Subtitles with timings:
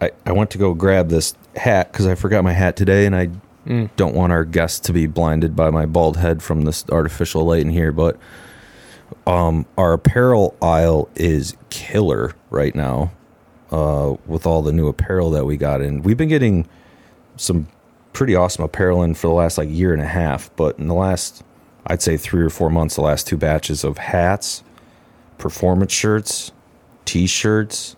[0.00, 3.14] I, I went to go grab this hat because I forgot my hat today, and
[3.16, 3.30] I
[3.66, 3.90] Mm.
[3.96, 7.60] don't want our guests to be blinded by my bald head from this artificial light
[7.60, 7.92] in here.
[7.92, 8.16] But
[9.26, 13.12] um, our apparel aisle is killer right now
[13.70, 16.02] uh, with all the new apparel that we got in.
[16.02, 16.66] We've been getting
[17.36, 17.68] some
[18.14, 20.94] pretty awesome apparel in for the last like year and a half, but in the
[20.94, 21.42] last,
[21.86, 24.64] I'd say three or four months, the last two batches of hats,
[25.36, 26.50] performance shirts,
[27.04, 27.94] t-shirts,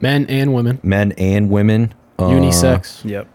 [0.00, 3.04] Men and women, men and women, uh, unisex.
[3.04, 3.28] Yep.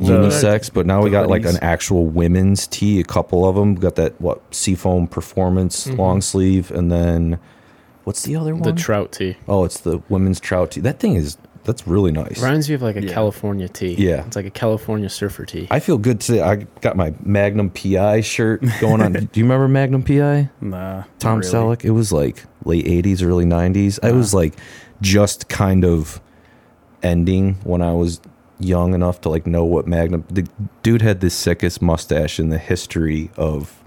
[0.00, 0.72] unisex.
[0.72, 3.74] But now we the got like an actual women's tee, a couple of them.
[3.74, 5.98] We got that what seafoam performance Mhm.
[5.98, 7.38] long sleeve, and then
[8.04, 8.62] what's the other one?
[8.62, 10.80] The trout tee oh, it's the women's trout tee.
[10.80, 12.42] That thing is that's really nice.
[12.42, 13.12] reminds me of like a Yeah.
[13.14, 13.94] California tee.
[13.98, 14.26] Yeah.
[14.26, 15.66] it's like a California surfer tee.
[15.70, 16.42] I feel good today.
[16.42, 19.12] I got my Magnum PI shirt going on.
[19.12, 20.50] Do you remember Magnum PI?
[20.60, 21.04] Nah.
[21.18, 21.48] Tom not really.
[21.76, 21.84] Selleck.
[21.84, 23.98] It was like late '80s, early '90s.
[24.02, 24.54] I was like
[25.00, 26.20] just kind of
[27.02, 28.20] ending when I was
[28.58, 30.24] young enough to like know what Magnum.
[30.30, 30.46] The
[30.82, 33.82] dude had the sickest mustache in the history of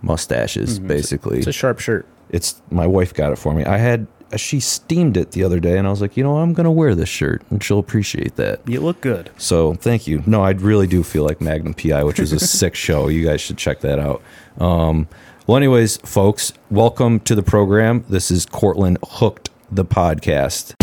[0.00, 0.78] mustaches.
[0.80, 0.86] Mhm.
[0.88, 2.06] Basically, it's a sharp shirt.
[2.30, 3.64] it's my wife got it for me.
[3.64, 4.06] I had
[4.36, 6.94] she steamed it the other day, and I was like, you know, I'm gonna wear
[6.94, 8.60] this shirt, and she'll appreciate that.
[8.66, 9.28] You look good.
[9.36, 10.22] So thank you.
[10.24, 13.08] No, I really do feel like Magnum PI, which is a sick show.
[13.08, 14.22] You guys should check that out.
[14.58, 15.06] Um,
[15.46, 18.04] well, anyways, folks, welcome to the program.
[18.08, 20.74] This is Cortland Hooked, the podcast.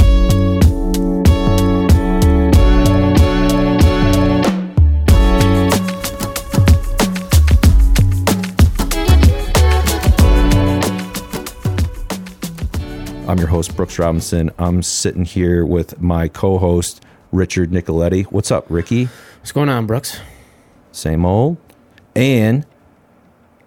[13.29, 14.49] I'm your host, Brooks Robinson.
[14.57, 18.23] I'm sitting here with my co host, Richard Nicoletti.
[18.25, 19.05] What's up, Ricky?
[19.05, 20.19] What's going on, Brooks?
[20.91, 21.57] Same old.
[22.15, 22.65] And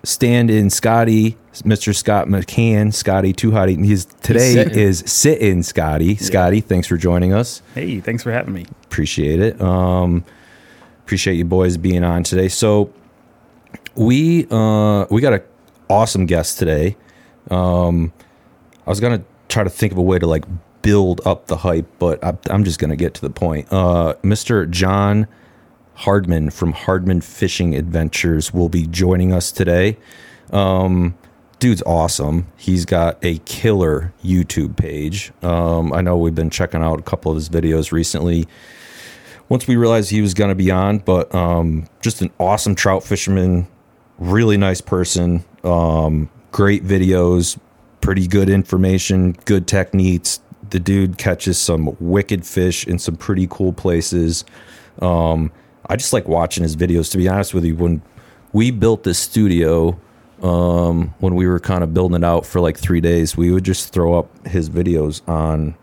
[0.05, 1.95] stand in Scotty, Mr.
[1.95, 3.83] Scott McCann, Scotty Too Hotty.
[3.85, 4.79] He's today sitting.
[4.79, 6.17] is sit in Scotty.
[6.17, 7.63] Scotty, thanks for joining us.
[7.75, 8.67] Hey, thanks for having me.
[8.85, 9.61] Appreciate it.
[9.61, 10.25] Um,
[11.05, 12.49] appreciate you boys being on today.
[12.49, 12.93] So
[13.95, 15.43] we uh, we got an
[15.89, 16.97] awesome guest today.
[17.51, 18.13] Um,
[18.87, 20.45] I was gonna try to think of a way to like
[20.83, 23.69] build up the hype, but I, I'm just gonna get to the point.
[23.71, 24.69] Uh, Mr.
[24.69, 25.29] Jon
[25.95, 29.97] Hardman from Hardman Fishing Adventures will be joining us today.
[30.51, 31.17] Um,
[31.59, 32.47] dude's awesome.
[32.57, 35.33] He's got a killer YouTube page.
[35.43, 38.49] Um, I know we've been checking out a couple of his videos recently.
[39.49, 43.05] Once we realized he was going to be on, but um, just an awesome trout
[43.05, 43.69] fisherman,
[44.19, 47.59] really nice person, um, great videos,
[48.01, 50.41] pretty good information, good techniques.
[50.71, 54.45] The dude catches some wicked fish in some pretty cool places.
[55.01, 55.53] Um,
[55.87, 57.11] I just like watching his videos.
[57.13, 58.03] To be honest with you, when
[58.53, 59.99] we built this studio,
[60.43, 63.65] um, when we were kind of building it out for like three days, we would
[63.65, 65.75] just throw up his videos on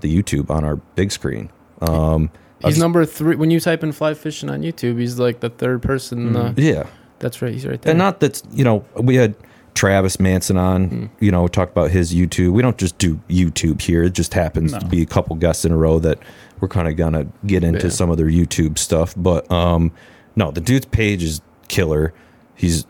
[0.00, 1.50] the YouTube on our big screen.
[1.80, 3.36] Um, He's was- number three.
[3.36, 6.34] When you type in fly fishing on YouTube, he's like the third person.
[6.36, 6.86] Uh, yeah,
[7.18, 7.52] that's right.
[7.52, 7.90] He's right there.
[7.90, 9.34] and not that you know we had
[9.74, 11.10] Travis Manson on.
[11.20, 12.52] You know, talk about his YouTube.
[12.52, 14.04] We don't just do YouTube here.
[14.04, 16.18] It just happens to be a couple guests in a row that
[16.60, 17.92] we're kind of gonna get into Yeah.
[17.92, 19.14] some of their YouTube stuff.
[19.16, 19.92] But um,
[20.36, 22.12] no, the dude's page is killer.
[22.54, 22.86] He's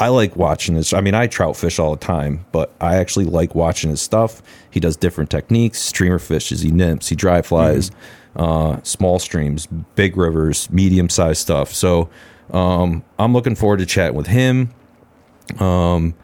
[0.00, 0.92] I like watching this.
[0.92, 4.42] I mean, I trout fish all the time, but I actually like watching his stuff.
[4.70, 7.90] He does different techniques, streamer fishes, he nymphs, he dry flies,
[8.36, 9.66] uh, small streams,
[9.96, 11.74] big rivers, medium sized stuff.
[11.74, 12.08] So
[12.52, 14.70] um, I'm looking forward to chatting with him.
[15.58, 16.14] Um,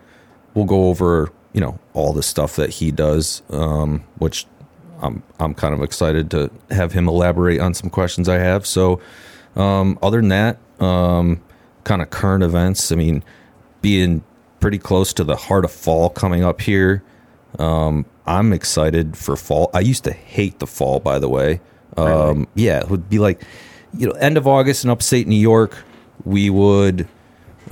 [0.55, 4.47] we'll go over, you know, all the stuff that he does, um, which
[5.05, 8.67] I'm I'm kind of excited to have him elaborate on some questions I have.
[8.67, 9.01] So,
[9.55, 11.41] um, other than that, um,
[11.85, 12.91] kind of current events.
[12.91, 13.23] I mean,
[13.83, 14.25] being
[14.61, 17.03] pretty close to the heart of fall coming up here.
[17.59, 19.71] Um, I'm excited for fall.
[19.75, 21.61] I used to hate the fall, by the way.
[21.97, 23.43] Um, Yeah, it would be like,
[23.97, 25.77] you know, end of August in upstate New York,
[26.25, 27.07] we would,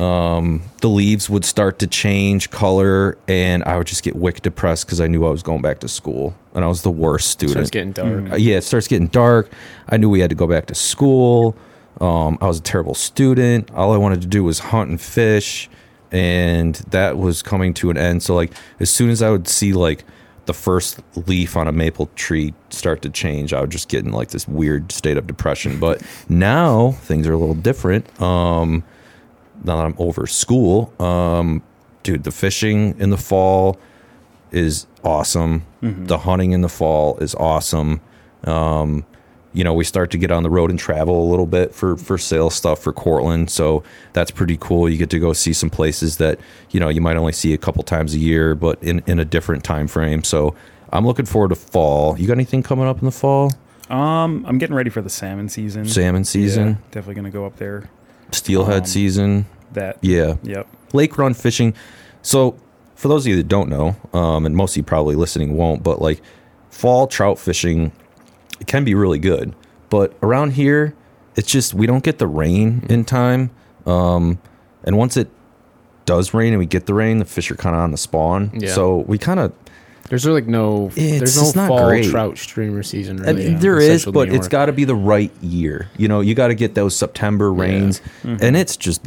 [0.03, 4.87] um, the leaves would start to change color, and I would just get wicked depressed
[4.87, 7.53] because I knew I was going back to school, and I was the worst student.
[7.53, 8.33] starts getting dark.
[8.33, 9.51] Uh, yeah, it starts getting dark.
[9.89, 11.57] I knew we had to go back to school.
[12.01, 13.71] Um, I was a terrible student.
[13.71, 15.71] All I wanted to do was hunt and fish,
[16.11, 18.25] and that was coming to an end.
[18.25, 20.05] So, like, as soon as I would see like
[20.47, 24.11] the first leaf on a maple tree start to change, I would just get in
[24.11, 25.79] like this weird state of depression.
[25.79, 28.21] But now things are a little different.
[28.21, 28.83] Um,
[29.65, 31.63] now that I'm over school, um,
[32.03, 33.79] dude, the fishing in the fall
[34.51, 35.65] is awesome.
[35.81, 38.01] The hunting in the fall is awesome.
[38.45, 39.05] Um,
[39.55, 41.97] you know, we start to get on the road and travel a little bit for
[41.97, 43.83] for sales stuff for Cortland, so
[44.15, 44.89] that's pretty cool.
[44.89, 46.39] You get to go see some places that
[46.71, 49.25] you know you might only see a couple times a year, but in in a
[49.25, 50.25] different time frame.
[50.25, 50.55] So
[50.91, 52.19] I'm looking forward to fall.
[52.19, 53.53] You got anything coming up in the fall?
[53.91, 55.85] Um, I'm getting ready for the salmon season.
[55.87, 57.91] Salmon season, Yeah, definitely gonna go up there.
[58.33, 59.47] Steelhead Um, season.
[59.73, 59.97] That.
[60.03, 60.67] Yeah, Yep.
[60.93, 61.75] lake run fishing.
[62.23, 62.57] So,
[62.95, 65.83] for those of you that don't know, um, and most of you probably listening won't,
[65.83, 66.21] but like
[66.71, 67.93] fall trout fishing,
[68.61, 69.55] it can be really good.
[69.91, 70.95] But around here,
[71.37, 73.51] it's just we don't get the rain in time.
[73.87, 74.39] Um,
[74.85, 75.29] and once it
[76.05, 78.51] does rain and we get the rain, the fish are kind of on the spawn.
[78.55, 78.73] Yeah.
[78.73, 79.53] So we kind of
[80.13, 82.05] There's like no It's there's no fall great.
[82.11, 83.55] trout streamer season really.
[83.55, 85.89] there in is, but it's got to be the right year.
[85.97, 89.01] You know, you got to get those September rains, and it's just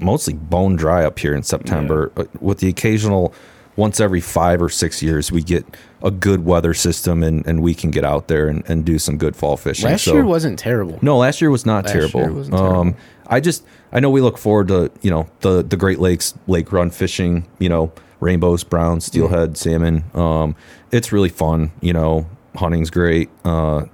[0.00, 2.10] mostly bone dry up here in September.
[2.16, 3.32] Uh, With the occasional,
[3.76, 5.64] once every five or six years, we get
[6.02, 9.18] a good weather system, and, and we can get out there and, and do some
[9.18, 9.88] good fall fishing.
[9.88, 10.98] Last So- year wasn't terrible.
[11.00, 12.20] no, last year was not Last terrible.
[12.22, 12.96] year wasn't Um, terrible.
[13.28, 13.62] I just
[13.92, 17.46] I know we look forward to you know the the Great Lakes lake run fishing.
[17.60, 20.04] You know rainbows, browns, steelhead, salmon.
[20.14, 20.54] Um,
[20.92, 21.72] it's really fun.
[21.80, 23.30] You know hunting's great.
[23.44, 23.86] Uh,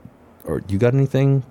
[0.44, 1.44] or you got anything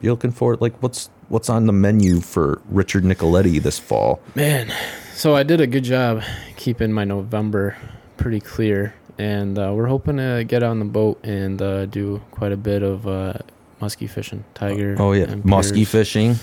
[0.00, 0.56] you're looking for?
[0.56, 4.20] Like what's what's on the menu for Richard Nicoletti this fall?
[4.34, 4.72] Man,
[5.14, 6.22] so I did a good job
[6.56, 7.76] keeping my November
[8.16, 12.52] pretty clear, and uh, we're hoping to get on the boat and uh, do quite
[12.52, 13.34] a bit of uh,
[13.80, 14.96] muskie fishing, tiger.
[14.98, 16.36] Oh yeah, musky fishing,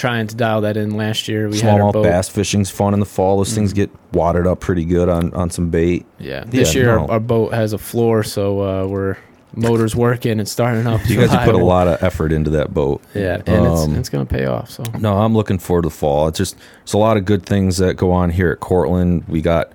[0.00, 1.46] Trying to dial that in last year.
[1.50, 3.36] We had smallmouth bass fishing's fun in the fall.
[3.36, 3.76] Those things Mhm.
[3.76, 6.06] get wadded up pretty good on on some bait.
[6.18, 7.02] Yeah, this Yeah, year no.
[7.02, 9.16] our, our boat has a floor, so uh, we're
[9.54, 11.06] motors working and starting up.
[11.06, 13.02] You guys have put a lot of effort into that boat.
[13.14, 14.70] Yeah, and Um, it's it's gonna pay off.
[14.70, 16.28] So No, I'm looking forward to the fall.
[16.28, 19.24] It's just there's a lot of good things that go on here at Cortland.
[19.28, 19.70] We got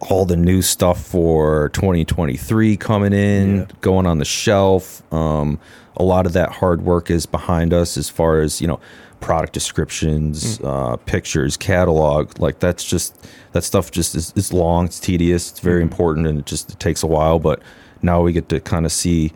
[0.00, 3.64] all the new stuff for 2023 coming in, Yeah.
[3.80, 5.02] going on the shelf.
[5.12, 5.58] Um,
[5.96, 8.78] a lot of that hard work is behind us as far as, you know,
[9.20, 12.38] product descriptions, uh, pictures, catalog.
[12.38, 16.38] Like that's just that stuff just is it's long, it's tedious, it's very important and
[16.38, 17.60] it just it takes a while, but
[18.00, 19.32] now we get to kind of see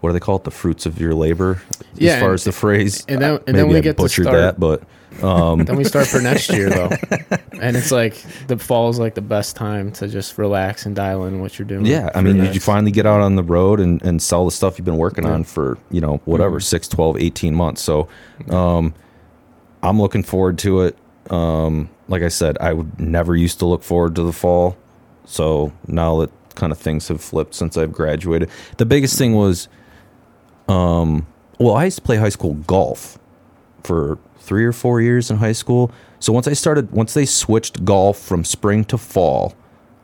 [0.00, 0.44] what do they call it?
[0.44, 1.60] The fruits of your labor,
[1.96, 3.04] Yeah, as far and- as the phrase.
[3.08, 4.82] and then- and then we I get to butchered start- that, but
[5.22, 6.90] um, then we start for next year though,
[7.60, 11.24] and it's like the fall is like the best time to just relax and dial
[11.24, 11.86] in what you're doing.
[11.86, 14.50] yeah, I mean, did you finally get out on the road and, and sell the
[14.50, 15.32] stuff you've been working Yeah.
[15.32, 16.62] on for, you know, whatever, Mhm.
[16.62, 17.82] six, twelve, eighteen 6, 12, 18 months.
[17.82, 18.08] So
[18.54, 18.94] um,
[19.82, 20.96] I'm looking forward to it.
[21.30, 24.76] Um, like I said, I would never used to look forward to the fall.
[25.24, 29.68] So now that kind of things have flipped since I've graduated, the biggest thing was,
[30.68, 31.26] um,
[31.58, 33.18] well, I used to play high school golf
[33.82, 35.92] for three or four years in high school.
[36.20, 39.54] So once I started, once they switched golf from spring to fall,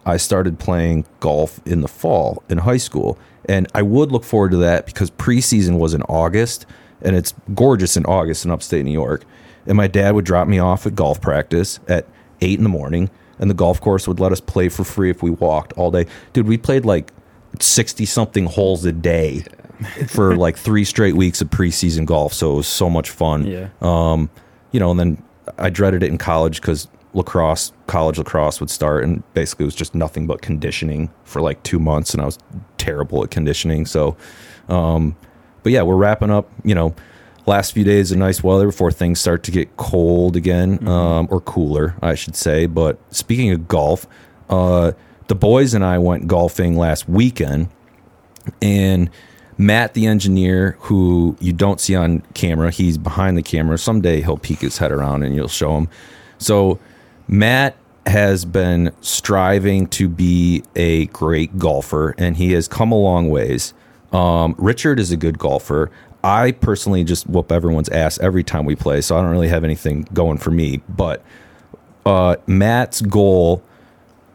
[0.04, 3.18] I started playing golf in the fall in high school.
[3.48, 6.66] And I would look forward to that because preseason was in August
[7.00, 9.24] and it's gorgeous in August in upstate New York.
[9.66, 12.06] And my dad would drop me off at golf practice at
[12.42, 13.08] eight in the morning
[13.38, 16.06] and the golf course would let us play for free if we walked all day.
[16.34, 17.12] Dude, we played like
[17.60, 19.44] 60 something holes a day
[20.08, 22.32] for like three straight weeks of preseason golf.
[22.32, 23.68] So it was so much fun Yeah.
[23.80, 24.30] um,
[24.72, 25.22] you know, and then
[25.58, 29.74] I dreaded it in college because lacrosse, college lacrosse would start, and basically it was
[29.76, 32.38] just nothing but conditioning for like two months, and I was
[32.78, 33.86] terrible at conditioning.
[33.86, 34.16] So,
[34.68, 35.14] um,
[35.62, 36.50] but yeah, we're wrapping up.
[36.64, 36.94] You know,
[37.46, 41.40] last few days of nice weather before things start to get cold again, um, or
[41.40, 42.66] cooler, I should say.
[42.66, 44.08] But speaking of golf,
[44.50, 44.92] uh,
[45.28, 47.68] the boys and I went golfing last weekend,
[48.60, 49.08] and
[49.56, 53.78] Matt, the engineer, who you don't see on camera, he's behind the camera.
[53.78, 55.88] Someday he'll peek his head around and you'll show him.
[56.38, 56.78] So,
[57.28, 63.30] Matt has been striving to be a great golfer, and he has come a long
[63.30, 63.72] ways.
[64.12, 65.90] Um, Richard is a good golfer.
[66.22, 69.64] I personally just whoop everyone's ass every time we play, so I don't really have
[69.64, 70.82] anything going for me.
[70.88, 71.22] But
[72.06, 73.62] uh, Matt's goal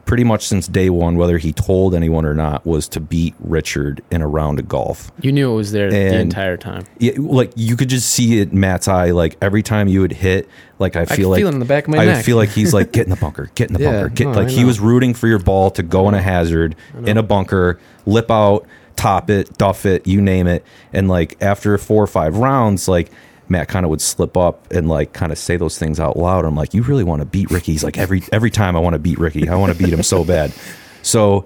[0.09, 4.01] pretty much since day one, whether he told anyone or not, was to beat Richard
[4.09, 5.11] in a round of golf.
[5.21, 6.83] you knew it was there the entire time.
[6.97, 9.11] Yeah, like you could just see it in Matt's eye.
[9.11, 10.49] Like every time you would hit,
[10.79, 12.25] like I I feel can like feel in the back of my I neck.
[12.25, 14.31] feel like he's like get in the bunker, get in the Yeah, bunker, get no,
[14.31, 16.75] like he was rooting for your ball to go in a hazard
[17.05, 20.65] in a bunker, lip out, top it, duff it, you name it.
[20.91, 23.11] And like after four or five rounds, like
[23.49, 26.45] Matt kind of would slip up and like kind of say those things out loud.
[26.45, 27.71] I'm like, you really want to beat Ricky?
[27.71, 30.03] He's like every every time I want to beat Ricky, I want to beat him
[30.03, 30.53] so bad.
[31.01, 31.45] So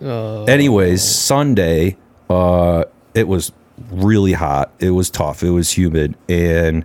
[0.00, 1.96] Uh, anyways, Sunday,
[2.30, 3.50] uh, it was
[3.90, 4.70] really hot.
[4.78, 5.42] It was tough.
[5.42, 6.84] It was humid, and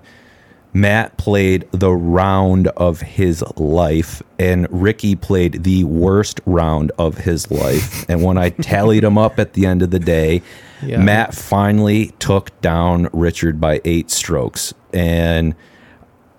[0.74, 7.52] Matt played the round of his life, and Ricky played the worst round of his
[7.52, 8.06] life.
[8.10, 10.42] and when I tallied them up at the end of the day,
[10.82, 10.98] Yeah.
[10.98, 15.56] Matt finally took down Richard by eight strokes, and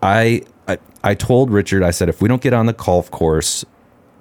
[0.03, 3.65] I, I I told Richard, I said, if we don't get on the golf course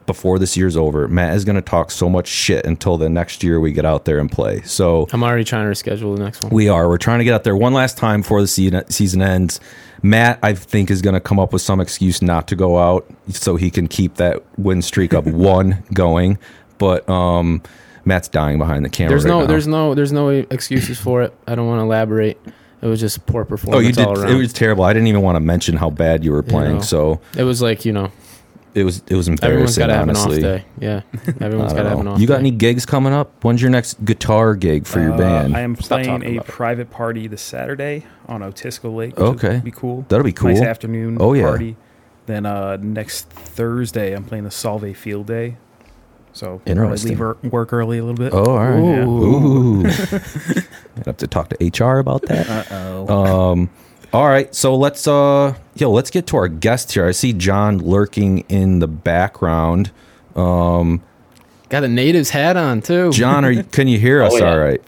[0.06, 3.44] before this year's over, Matt is going to talk so much shit until the next
[3.44, 4.62] year we get out there and play.
[4.62, 6.52] So I'm already trying to reschedule the next one.
[6.54, 6.88] we are.
[6.88, 9.60] We're trying to get out there one last time before the season season ends.
[10.02, 13.06] Matt, I think, is going to come up with some excuse not to go out
[13.30, 16.38] so he can keep that win streak of one going.
[16.78, 17.62] But um,
[18.04, 19.12] Matt's dying behind the camera.
[19.12, 19.46] there's right no, now.
[19.46, 21.34] there's no, there's no excuses for it.
[21.48, 22.38] I don't want to elaborate.
[22.82, 23.78] It was just poor performance.
[23.78, 24.30] Oh, you did.
[24.30, 24.84] It was terrible.
[24.84, 26.76] I didn't even want to mention how bad you were playing.
[26.76, 26.82] know.
[26.82, 28.12] So It was like you know,
[28.76, 29.82] it was it was everyone's embarrassing.
[29.82, 30.66] got to have honestly, an off day.
[30.80, 31.02] Yeah,
[31.46, 32.12] everyone's I got to don't have an know.
[32.14, 32.20] off.
[32.20, 32.40] You got day.
[32.40, 33.44] any gigs coming up?
[33.44, 35.56] When's your next guitar gig for your Uh, band?
[35.56, 36.52] I am Stop playing talking a about it.
[36.52, 39.16] private party this Saturday on Otisco Lake.
[39.18, 39.56] Which Okay.
[39.56, 40.06] would be cool.
[40.10, 40.50] That'll be cool.
[40.50, 41.44] Nice afternoon Oh, yeah.
[41.44, 41.76] party.
[42.26, 45.58] Then uh, next Thursday, I'm playing the Solve Field Day.
[46.36, 47.10] So probably Interesting.
[47.12, 48.34] leave wor- work early a little bit.
[48.34, 49.04] oh, all right.
[49.04, 49.84] Ooh.
[49.84, 49.86] Ooh.
[50.98, 52.50] I'd have to talk to HR about that.
[52.72, 53.52] Uh oh.
[53.52, 53.70] Um,
[54.14, 57.06] all right, so let's uh, yo, let's get to our guest here.
[57.06, 59.92] I see Jon lurking in the background.
[60.36, 61.02] Um,
[61.70, 63.12] got a native's hat on too.
[63.12, 64.34] Jon, are you, can you hear us?
[64.34, 64.52] Oh, yeah.
[64.52, 64.82] All right.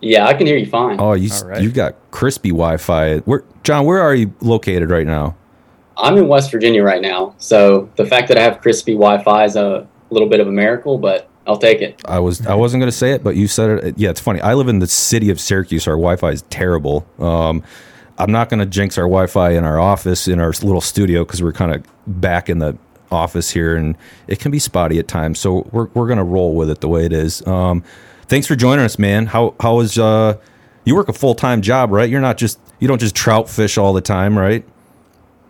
[0.00, 0.98] Yeah, I can hear you fine.
[0.98, 1.62] Oh, you s All right.
[1.62, 3.18] you got crispy Wi-Fi.
[3.18, 3.84] Where, Jon?
[3.84, 5.36] Where are you located right now?
[5.98, 9.56] I'm in West Virginia right now, so the fact that I have crispy Wi-Fi is
[9.56, 12.00] a little bit of a miracle, but I'll take it.
[12.04, 13.98] I was I wasn't going to say it, but you said it.
[13.98, 14.40] Yeah, it's funny.
[14.40, 15.86] I live in the city of Syracuse.
[15.86, 17.06] Our Wi-Fi is terrible.
[17.18, 17.64] Um,
[18.18, 21.42] I'm not going to jinx our Wi-Fi in our office in our little studio because
[21.42, 21.84] we're kind of
[22.20, 22.76] back in the
[23.10, 23.96] office here, and
[24.26, 25.38] it can be spotty at times.
[25.38, 27.46] So we're we're going to roll with it the way it is.
[27.46, 27.82] Um,
[28.26, 29.26] thanks for joining us, man.
[29.26, 30.36] How how is uh
[30.84, 32.08] you work a full time job, right?
[32.10, 34.64] You're not just you don't just trout fish all the time, right?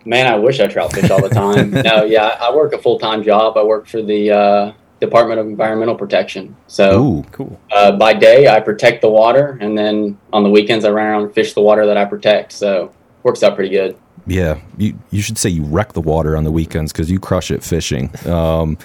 [0.05, 1.71] Man, I wish I trout fish all the time.
[1.71, 3.57] no, yeah, I work a full-time job.
[3.57, 6.55] I work for the uh, Department of Environmental Protection.
[6.67, 7.59] So Ooh, cool.
[7.71, 11.23] uh, by day, I protect the water, and then on the weekends, I run around
[11.23, 12.51] and fish the water that I protect.
[12.51, 12.91] So
[13.23, 13.97] works out pretty good.
[14.27, 17.51] Yeah, you you should say you wreck the water on the weekends because you crush
[17.51, 18.11] it fishing.
[18.27, 18.77] Um,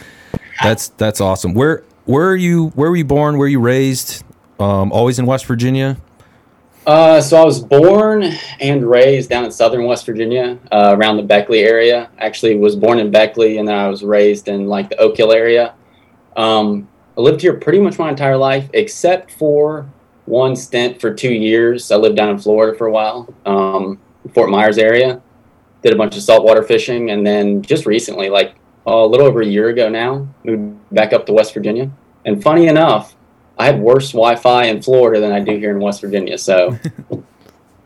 [0.63, 1.55] that's that's awesome.
[1.55, 2.69] Where where are you?
[2.71, 3.35] Where were you born?
[3.35, 4.25] Where were you raised?
[4.59, 5.97] Um, always in West Virginia.
[6.87, 8.25] Uh, so I was born
[8.61, 12.11] and raised down in southern West Virginia, uh, around the Beckley area.
[12.19, 15.33] Actually, was born in Beckley, and then I was raised in like the Oak Hill
[15.33, 15.75] area.
[16.37, 19.87] Um, I lived here pretty much my entire life, except for
[20.27, 21.91] one stint for two years.
[21.91, 24.01] I lived down in Florida for a while, um,
[24.33, 25.21] Fort Myers area.
[25.83, 28.55] Did a bunch of saltwater fishing, and then just recently, like
[28.87, 31.91] a little over a year ago now, moved back up to West Virginia.
[32.25, 33.15] And funny enough,
[33.59, 36.39] I had worse Wi-Fi in Florida than I do here in West Virginia.
[36.39, 36.79] So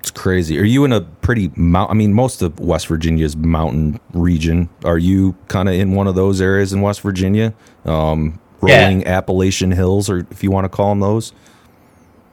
[0.09, 0.59] It's crazy.
[0.59, 1.91] Are you in a pretty mount?
[1.91, 4.71] I mean, most of West Virginia's mountain region.
[4.83, 7.53] Are you kind of in one of those areas in West Virginia?
[7.85, 8.85] Um, Yeah.
[8.87, 11.35] rolling Appalachian hills, or if you want to call them those.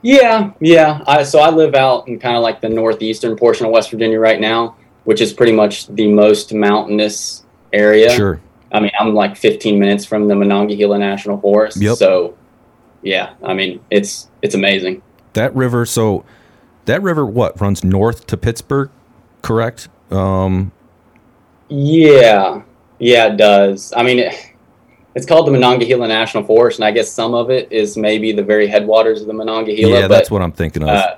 [0.03, 1.01] yeah, yeah.
[1.05, 4.19] I, so I live out in kind of like the northeastern portion of West Virginia
[4.21, 8.09] right now, which is pretty much the most mountainous area.
[8.11, 8.39] Sure.
[8.71, 11.81] I mean, I'm like 15 minutes from the Monongahela National Forest.
[11.81, 11.97] Yep.
[11.97, 12.35] So,
[13.01, 15.01] yeah, I mean, it's it's amazing.
[15.33, 15.85] That river.
[15.85, 16.23] So
[16.85, 18.89] that river, what runs north to Pittsburgh?
[19.41, 19.87] Correct.
[20.11, 20.71] Um,
[21.69, 22.61] Yeah,
[22.99, 23.93] yeah, it does.
[23.95, 24.33] I mean, it,
[25.15, 28.43] it's called the Monongahela National Forest, and I guess some of it is maybe the
[28.43, 29.93] very headwaters of the Monongahela.
[29.93, 30.89] yeah, but, that's what I'm thinking of.
[30.89, 31.15] Uh,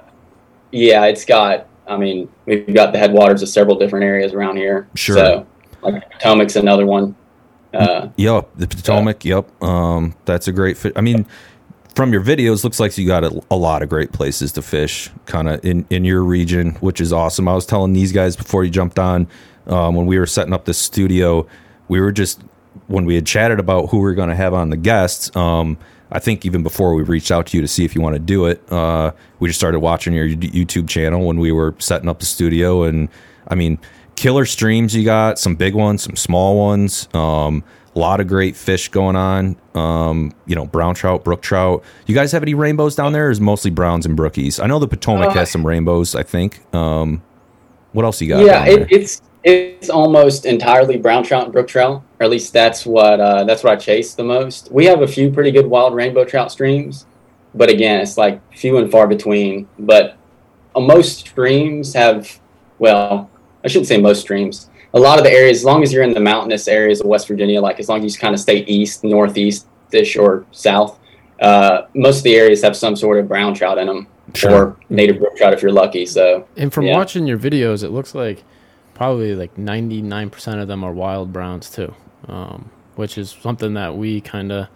[0.72, 1.68] yeah, it's got.
[1.88, 4.90] I mean, we've got the headwaters of several different areas around here.
[4.96, 5.16] Sure.
[5.16, 5.48] So,
[5.82, 7.16] like Potomac's another one.
[7.74, 9.24] Uh, Yep, the Potomac.
[9.24, 10.94] Yep, um, that's a great fit.
[10.96, 11.26] I mean,
[11.98, 15.10] from your videos, looks like you got a, a lot of great places to fish,
[15.26, 17.48] kind of in in your region, which is awesome.
[17.48, 19.28] I was telling these guys before you jumped on
[19.66, 21.48] um, when we were setting up the studio,
[21.88, 22.40] we were just
[22.86, 25.36] when we had chatted about who we are going to have on the guests.
[25.36, 25.76] Um,
[26.12, 28.20] I think even before we reached out to you to see if you want to
[28.20, 32.20] do it, uh, we just started watching your YouTube channel when we were setting up
[32.20, 33.10] the studio, and
[33.48, 33.80] I mean,
[34.16, 37.10] killer streams you got, some big ones, some small ones.
[37.16, 37.64] Um,
[37.98, 39.56] a lot of great fish going on.
[39.74, 41.84] Um, you know, brown trout, brook trout.
[42.06, 43.28] You guys have any rainbows down there?
[43.28, 44.64] Or is mostly browns and brookies?
[44.64, 46.16] I know the Potomac Uh, has some rainbows.
[46.16, 46.64] I think.
[46.74, 47.24] Um,
[47.94, 48.46] what else you got?
[48.46, 52.86] yeah, it, it's it's almost entirely brown trout and brook trout, or at least that's
[52.86, 54.72] what uh, that's what I chase the most.
[54.72, 57.08] We have a few pretty good wild rainbow trout streams,
[57.56, 59.68] but again, it's like few and far between.
[59.80, 60.18] But
[60.76, 62.40] uh, most streams have,
[62.78, 63.30] well,
[63.64, 64.70] I shouldn't say most streams.
[64.94, 67.28] A lot of the areas, as long as you're in the mountainous areas of West
[67.28, 70.98] Virginia, like as long as you kind of stay east, northeast-ish, or south,
[71.42, 74.52] uh, most of the areas have some sort of brown trout in them, Sure.
[74.52, 76.06] or native brook trout if you're lucky.
[76.06, 76.96] So And from Yeah.
[76.96, 78.44] watching your videos, it looks like
[78.94, 81.94] probably like 99% of them are wild browns too,
[82.28, 84.68] um, which is something that we kind of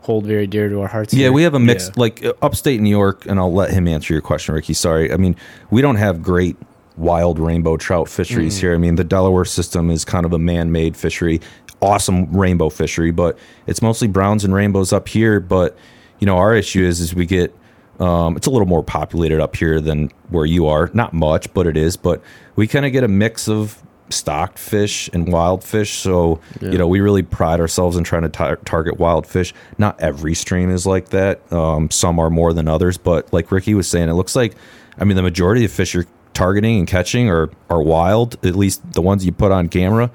[0.00, 1.12] hold very dear to our hearts.
[1.14, 1.32] Yeah, here.
[1.32, 1.92] we have a mix Yeah.
[1.96, 4.72] like uh, upstate New York, and I'll let him answer your question, Ricky.
[4.72, 5.36] Sorry, I mean
[5.70, 6.56] we don't have great
[6.98, 8.74] wild rainbow trout fisheries here.
[8.74, 11.40] I mean, the Delaware system is kind of a man-made fishery,
[11.80, 15.40] awesome rainbow fishery, but it's mostly browns and rainbows up here.
[15.40, 15.76] But
[16.18, 17.54] you know, our issue is is we get
[18.00, 20.90] um, it's a little more populated up here than where you are.
[20.94, 21.96] Not much, but it is.
[21.96, 22.22] But
[22.56, 25.98] we kind of get a mix of stocked fish and wild fish.
[25.98, 26.70] So, Yeah.
[26.70, 29.52] you know, we really pride ourselves in trying to tar- target wild fish.
[29.78, 31.40] Not every stream is like that.
[31.52, 32.96] Um, some are more than others.
[32.98, 34.54] But like Ricky was saying, it looks like,
[34.98, 36.06] I mean, the majority of fish you're
[36.38, 40.08] targeting and catching are, are wild, at least the ones you put on camera.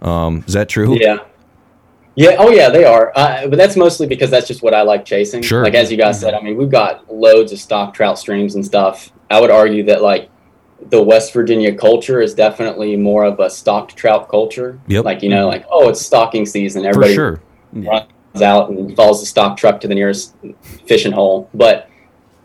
[0.00, 0.98] Um, is that true?
[0.98, 1.18] Yeah.
[2.16, 2.36] Yeah.
[2.38, 3.12] Oh, yeah, they are.
[3.14, 5.42] Uh, but that's mostly because that's just what I like chasing.
[5.42, 5.62] Sure.
[5.62, 8.64] Like as you guys said, I mean, we've got loads of stock trout streams and
[8.64, 9.12] stuff.
[9.30, 10.30] I would argue that like
[10.88, 14.80] the West Virginia culture is definitely more of a stocked trout culture.
[14.88, 15.04] Yep.
[15.04, 16.82] Like you know, like oh, it's stocking season.
[16.82, 17.40] For Everybody sure.
[17.72, 20.34] runs out and follows the stock truck to the nearest
[20.86, 21.50] fishing hole.
[21.52, 21.90] But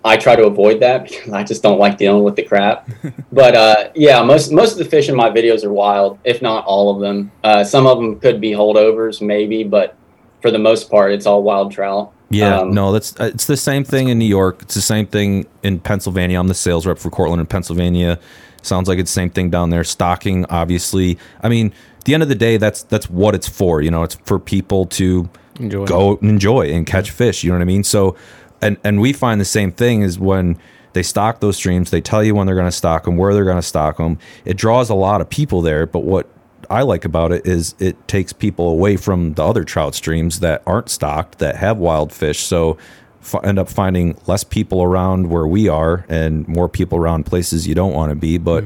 [0.05, 2.89] I try to avoid that because I just don't like dealing with the crap.
[3.31, 6.65] but uh, yeah, most most of the fish in my videos are wild, if not
[6.65, 7.31] all of them.
[7.43, 9.95] Uh, some of them could be holdovers, maybe, but
[10.41, 12.11] for the most part, it's all wild trout.
[12.29, 14.61] Yeah, Um, no, that's uh, it's the same thing in New York.
[14.63, 16.39] It's the same thing in Pennsylvania.
[16.39, 18.19] I'm the sales rep for Cortland in Pennsylvania.
[18.63, 19.83] Sounds like it's the same thing down there.
[19.83, 21.17] Stocking, obviously.
[21.41, 23.81] I mean, at the end of the day, that's that's what it's for.
[23.81, 25.29] You know, it's for people to
[25.59, 25.85] Enjoy.
[25.85, 27.43] go and enjoy and catch fish.
[27.43, 27.83] You know what I mean?
[27.83, 28.15] So,
[28.63, 30.57] and and we find the same thing is when
[30.93, 31.91] they stock those streams.
[31.91, 34.17] They tell you when they're going to stock them, where they're going to stock them.
[34.45, 35.85] It draws a lot of people there.
[35.85, 36.29] But what
[36.69, 40.63] I like about it is it takes people away from the other trout streams that
[40.65, 42.39] aren't stocked that have wild fish.
[42.39, 42.77] So
[43.21, 47.67] f- end up finding less people around where we are and more people around places
[47.67, 48.37] you don't want to be.
[48.37, 48.63] But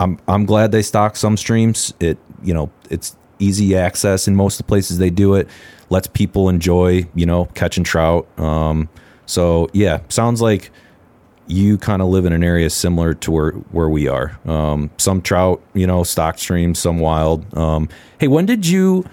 [0.00, 1.94] I'm I'm glad they stock some streams.
[2.00, 5.48] It you know it's easy access in most of the places they do it.
[5.88, 8.26] Lets people enjoy you know catching trout.
[8.38, 8.88] Um,
[9.26, 10.70] so yeah, sounds like
[11.46, 14.38] you kind of live in an area similar to where where we are.
[14.46, 17.56] Um, some trout, you know, stock streams, some wild.
[17.56, 17.88] Um,
[18.18, 19.04] hey, when did you?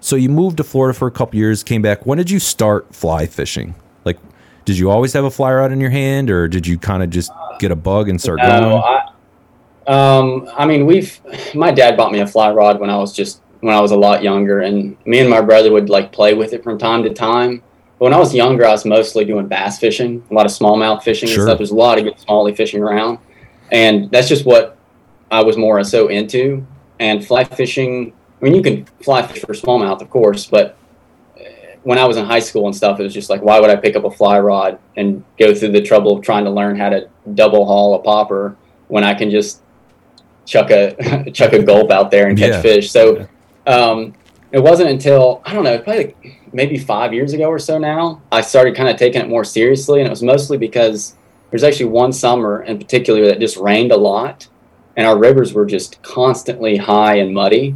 [0.00, 2.04] So you moved to Florida for a couple years, came back.
[2.04, 3.74] When did you start fly fishing?
[4.04, 4.18] Like,
[4.64, 7.10] did you always have a fly rod in your hand, or did you kind of
[7.10, 8.82] just get a bug and start No, going?
[9.86, 11.20] I, um, I mean, we've.
[11.54, 13.96] My dad bought me a fly rod when I was just when I was a
[13.96, 17.12] lot younger, and me and my brother would like play with it from time to
[17.12, 17.62] time.
[17.98, 21.28] When I was younger, I was mostly doing bass fishing, a lot of smallmouth fishing
[21.28, 21.38] Sure.
[21.38, 21.58] and stuff.
[21.58, 23.18] There's a lot of good smallie fishing around,
[23.70, 24.76] and that's just what
[25.30, 26.66] I was more so into.
[27.00, 28.12] And fly fishing.
[28.40, 30.76] I mean, you can fly fish for smallmouth, of course, but
[31.36, 31.42] uh,
[31.82, 33.76] when I was in high school and stuff, it was just like, why would I
[33.76, 36.88] pick up a fly rod and go through the trouble of trying to learn how
[36.90, 38.56] to double haul a popper
[38.88, 39.60] when I can just
[40.46, 42.62] chuck a chuck a gulp out there and catch Yeah.
[42.62, 42.90] fish?
[42.92, 43.26] So
[43.66, 44.14] um,
[44.54, 48.22] it wasn't until I don't know, probably like maybe five years ago or so now,
[48.30, 51.16] I started kind of taking it more seriously, and it was mostly because
[51.50, 54.46] there's actually one summer in particular that just rained a lot,
[54.96, 57.74] and our rivers were just constantly high and muddy,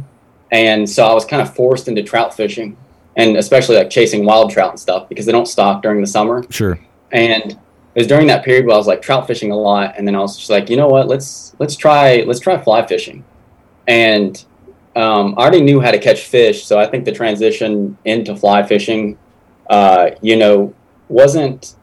[0.51, 2.77] and so I was kind of forced into trout fishing,
[3.17, 6.45] and especially like chasing wild trout and stuff because they don't stock during the summer.
[6.49, 6.79] Sure.
[7.11, 7.57] And it
[7.93, 10.19] was during that period where I was like trout fishing a lot, and then I
[10.19, 13.25] was just like, you know what, let's let's try let's try fly fishing,
[13.85, 14.45] and
[14.99, 18.63] um, I already knew how to catch fish, so I think the transition into fly
[18.63, 19.17] fishing,
[19.69, 20.73] uh, you know,
[21.07, 21.75] wasn't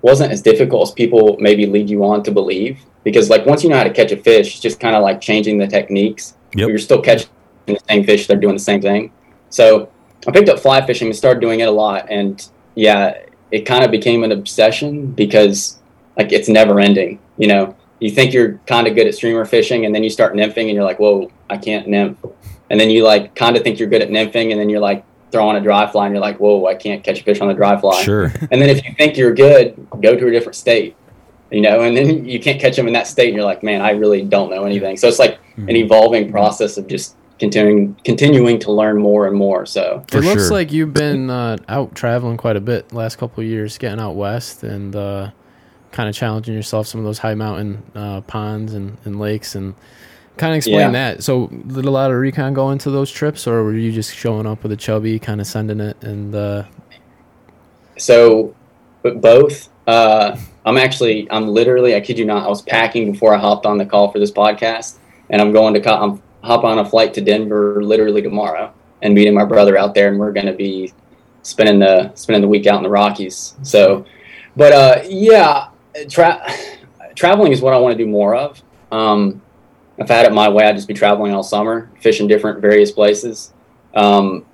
[0.00, 2.80] wasn't as difficult as people maybe lead you on to believe.
[3.04, 5.20] Because like once you know how to catch a fish, it's just kind of like
[5.20, 6.36] changing the techniques.
[6.54, 6.68] Yep.
[6.68, 7.28] You're still catching
[7.66, 9.12] the same fish; they're doing the same thing.
[9.50, 9.90] So
[10.26, 12.46] I picked up fly fishing and started doing it a lot, and
[12.76, 13.18] yeah,
[13.50, 15.78] it kind of became an obsession because
[16.16, 17.18] like it's never ending.
[17.36, 20.34] You know, you think you're kind of good at streamer fishing, and then you start
[20.34, 22.18] nymphing, and you're like, whoa, I can't nymph.
[22.70, 25.04] And then you like kind of think you're good at nymphing, and then you're like
[25.30, 27.54] throwing a dry fly, and you're like, whoa, I can't catch a fish on the
[27.54, 28.02] dry fly.
[28.02, 28.32] Sure.
[28.50, 30.96] And then if you think you're good, go to a different state.
[31.50, 33.80] You know, and then you can't catch them in that state, and you're like, man,
[33.80, 34.96] I really don't know anything.
[34.96, 39.66] So it's like an evolving process of just continuing continuing to learn more and more.
[39.66, 40.52] So For it looks sure.
[40.52, 44.00] like you've been uh, out traveling quite a bit the last couple of years, getting
[44.00, 45.30] out west and uh,
[45.92, 49.74] kind of challenging yourself some of those high mountain uh, ponds and, and lakes and
[50.36, 50.90] kind of explain Yeah.
[50.90, 51.22] that.
[51.22, 54.46] So did a lot of recon go into those trips, or were you just showing
[54.46, 55.96] up with a chubby, kind of sending it?
[56.02, 56.64] And uh,
[57.96, 58.54] So,
[59.02, 59.68] but both.
[59.86, 63.66] Uh, I'm actually, I'm literally, I kid you not, I was packing before I hopped
[63.66, 64.96] on the call for this podcast,
[65.28, 69.14] and I'm going to, co- I'm hop on a flight to Denver literally tomorrow, and
[69.14, 70.92] meeting my brother out there, and we're going to be
[71.42, 73.54] spending the spending the week out in the Rockies.
[73.62, 74.06] So,
[74.56, 75.68] but uh, yeah,
[76.08, 76.42] tra-
[77.14, 78.62] traveling is what I want to do more of.
[78.90, 79.42] Um,
[79.98, 82.90] if I had it my way, I'd just be traveling all summer, fishing different various
[82.90, 83.52] places.
[83.94, 84.44] Um,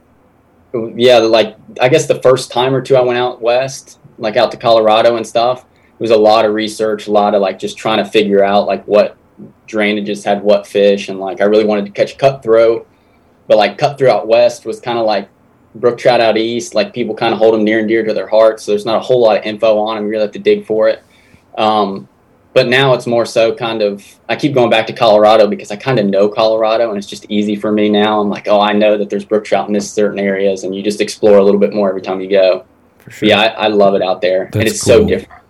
[0.95, 4.51] yeah, like I guess the first time or two I went out west, like out
[4.53, 7.79] to Colorado and stuff, it was a lot of research, a lot of like just
[7.79, 9.17] trying to figure out like what
[9.67, 12.87] drainages had what fish, and like I really wanted to catch cutthroat,
[13.49, 15.29] but like cutthroat out west was kind of like
[15.75, 16.75] brook trout out east.
[16.75, 18.65] Like people kind of hold them near and dear to their hearts.
[18.65, 20.05] So there's not a whole lot of info on them.
[20.05, 21.03] You really have to dig for it.
[21.57, 22.09] Um,
[22.53, 25.77] but now it's more so kind of I keep going back to Colorado because I
[25.77, 28.21] kind of know Colorado and it's just easy for me now.
[28.21, 30.83] I'm like, oh, I know that there's brook trout in this certain areas, and you
[30.83, 32.65] just explore a little bit more every time you go.
[32.99, 33.29] For sure.
[33.29, 35.43] Yeah, I, I love it out there, and That's it's so different.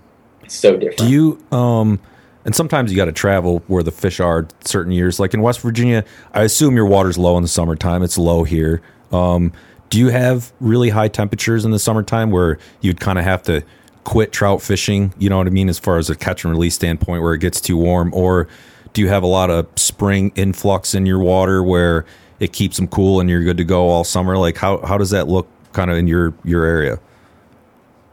[0.44, 0.98] It's so different.
[0.98, 2.00] Do you um
[2.44, 5.20] and sometimes you got to travel where the fish are certain years.
[5.20, 8.02] Like in West Virginia, I assume your water's low in the summertime.
[8.02, 8.82] It's low here.
[9.12, 9.52] Um
[9.90, 13.62] do you have really high temperatures in the summertime where you'd kind of have to
[14.04, 16.74] quit trout fishing, you know what I mean, as far as a catch and release
[16.74, 18.48] standpoint where it gets too warm or
[18.92, 22.04] do you have a lot of spring influx in your water where
[22.40, 24.36] it keeps them cool and you're good to go all summer?
[24.36, 26.98] Like how how does that look kind of in your your area?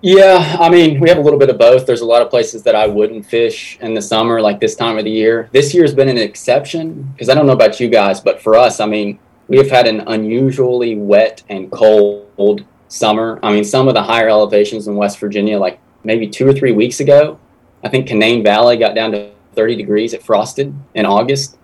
[0.01, 1.87] Yeah, I mean, we have a little bit of both.
[1.87, 4.99] There's a lot of places that I wouldn't fish in the summer, like this time
[4.99, 5.49] of the year.
[5.53, 8.79] This year's been an exception because I don't know about you guys, but for us,
[8.79, 13.39] I mean, we have had an unusually wet and cold summer.
[13.43, 16.71] I mean, some of the higher elevations in West Virginia, like maybe two or three
[16.71, 17.39] weeks ago,
[17.83, 21.57] I think Canaan Valley got down to 30 degrees It frosted in August.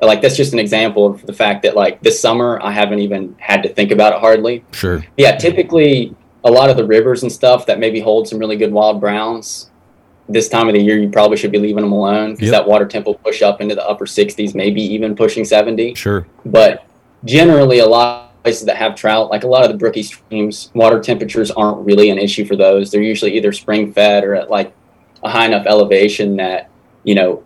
[0.00, 3.34] Like that's just an example of the fact that like this summer I haven't even
[3.38, 5.04] had to think about it hardly Sure.
[5.16, 8.72] yeah, typically a lot of the rivers and stuff that maybe hold some really good
[8.72, 9.70] wild browns.
[10.28, 12.52] This time of the year, you probably should be leaving them alone because Yep.
[12.52, 15.94] that water temp will push up into the upper 60s, maybe even pushing 70.
[15.94, 16.26] Sure.
[16.44, 16.84] But
[17.24, 21.00] generally, a lot places that have trout, like a lot of the brookie streams, water
[21.00, 22.90] temperatures aren't really an issue for those.
[22.90, 24.72] They're usually either spring fed or at like
[25.22, 26.70] a high enough elevation that
[27.02, 27.42] you know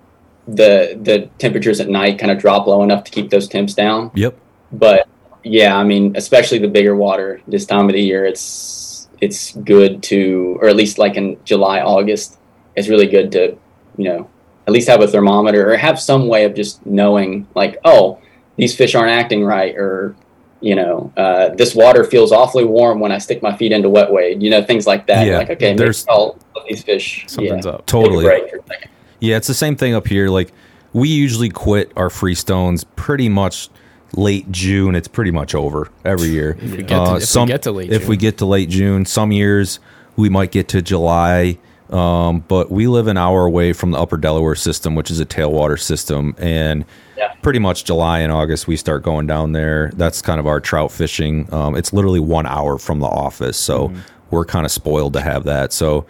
[0.47, 4.11] the the temperatures at night kind of drop low enough to keep those temps down
[4.15, 4.35] Yep.
[4.73, 5.07] but
[5.45, 10.03] yeah, I mean, especially the bigger water this time of the year, it's it's good
[10.05, 12.39] to, or at least like in July, August,
[12.77, 13.57] it's really good to,
[13.97, 14.29] you know,
[14.67, 18.21] at least have a thermometer or have some way of just knowing, like, oh,
[18.57, 20.15] these fish aren't acting right, or
[20.61, 24.11] you know, uh, this water feels awfully warm when I stick my feet into wet
[24.13, 25.27] wade, you know, things like that.
[25.27, 27.25] Yeah, like, okay, maybe there's- I'll let these fish.
[27.29, 27.87] Something's yeah, up.
[27.87, 28.25] Totally.
[28.25, 28.91] Take a break for a second.
[29.21, 30.29] Yeah, it's the same thing up here.
[30.29, 30.53] Like
[30.93, 33.69] we usually quit our freestones pretty much
[34.15, 34.95] late June.
[34.95, 36.57] It's pretty much over every year.
[36.61, 39.05] If we get to- if we get to late if we get to late June,
[39.05, 39.81] some years
[40.17, 41.59] we might get to July.
[41.91, 45.27] Um, but we live an hour away from the Upper Delaware system, which is a
[45.27, 46.85] tailwater system, and
[47.17, 47.33] Yeah.
[47.43, 49.91] pretty much July and August we start going down there.
[49.97, 51.49] That's kind of our trout fishing.
[51.53, 53.91] Um, it's literally one hour from the office, so
[54.31, 55.73] we're kind of spoiled to have that.
[55.73, 56.05] So,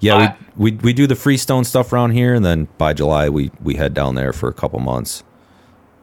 [0.00, 3.50] yeah, we, we we do the freestone stuff around here, and then by July we
[3.62, 5.22] we head down there for a couple months.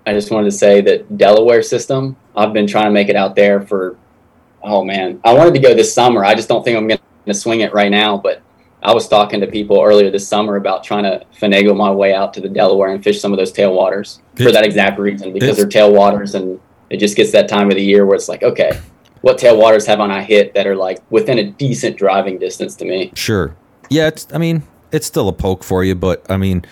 [0.08, 3.36] I just wanted to say that Delaware system, I've been trying to make it out
[3.36, 3.96] there for,
[4.64, 6.26] oh man, I wanted to go this summer.
[6.26, 8.18] I just don't think I'm going to swing it right now.
[8.18, 8.42] But
[8.82, 12.34] I was talking to people earlier this summer about trying to finagle my way out
[12.36, 15.68] to the Delaware and fish some of those tailwaters for that exact reason because they're
[15.68, 18.80] tailwaters and it just gets that time of the year where it's like, okay,
[19.22, 22.86] what tailwaters have on I hit that are like within a decent driving distance to
[22.86, 23.12] me?
[23.16, 23.56] Sure.
[23.90, 26.66] Yeah, it's I mean, it's still a poke for you, but I mean,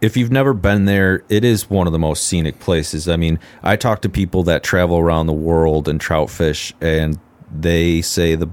[0.00, 3.08] if you've never been there, it is one of the most scenic places.
[3.08, 7.18] I mean, I talk to people that travel around the world and trout fish and
[7.50, 8.48] they say the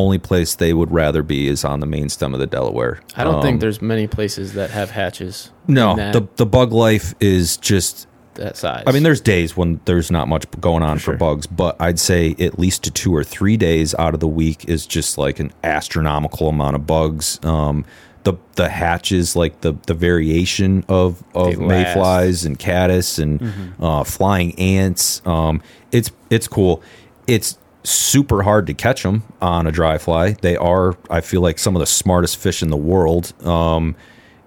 [0.00, 3.00] only place they would rather be is on the main stem of the Delaware.
[3.16, 5.50] I don't Um, think there's many places that have hatches.
[5.68, 8.84] No, the the bug life is just that size.
[8.86, 11.16] I mean, there's days when there's not much going on for, sure.
[11.16, 14.86] bugs, but I'd say at least two or three days out of the week is
[14.86, 17.38] just like an astronomical amount of bugs.
[17.44, 17.84] Um,
[18.22, 24.58] the the hatches, like the the variation of of mayflies and caddis and uh, flying
[24.58, 25.22] ants.
[25.26, 26.82] Um, it's it's cool.
[27.26, 30.32] It's super hard to catch them on a dry fly.
[30.32, 33.32] They are, I feel like, some of the smartest fish in the world.
[33.46, 33.96] Um,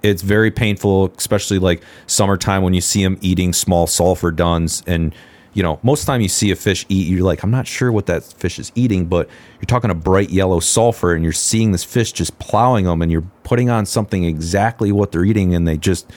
[0.02, 4.84] it's very painful, especially like summertime when you see them eating small sulfur duns.
[4.86, 5.16] And,
[5.54, 7.68] you know, most of the time you see a fish eat, you're like, I'm not
[7.68, 11.32] sure what that fish is eating, but you're talking a bright yellow sulfur and you're
[11.32, 15.56] seeing this fish just plowing them and you're putting on something exactly what they're eating
[15.56, 16.12] and they just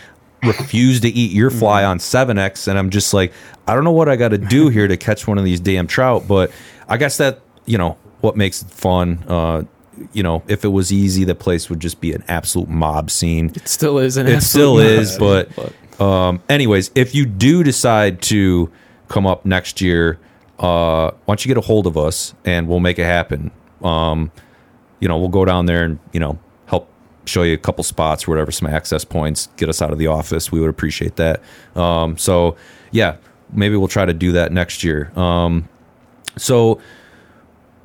[0.45, 3.33] refuse to eat your fly on 7x and i'm just like
[3.67, 5.87] i don't know what i got to do here to catch one of these damn
[5.87, 6.53] trout but
[6.89, 9.63] i guess that you know what makes it fun uh
[10.13, 13.51] you know if it was easy the place would just be an absolute mob scene.
[13.55, 15.49] It still is an it still is mess,
[15.99, 18.71] but um anyways if you do decide to
[19.09, 20.19] come up next year
[20.59, 23.51] uh why don't you get a hold of us and we'll make it happen.
[23.83, 24.31] Um
[25.01, 26.91] you know we'll go down there and you know help
[27.25, 30.09] show you a couple spots or whatever some access points get us out of the
[30.09, 30.53] office.
[30.53, 31.43] We would appreciate that.
[31.75, 32.57] Um so
[32.91, 33.17] yeah
[33.51, 35.11] maybe we'll try to do that next year.
[35.19, 35.69] Um
[36.37, 36.81] so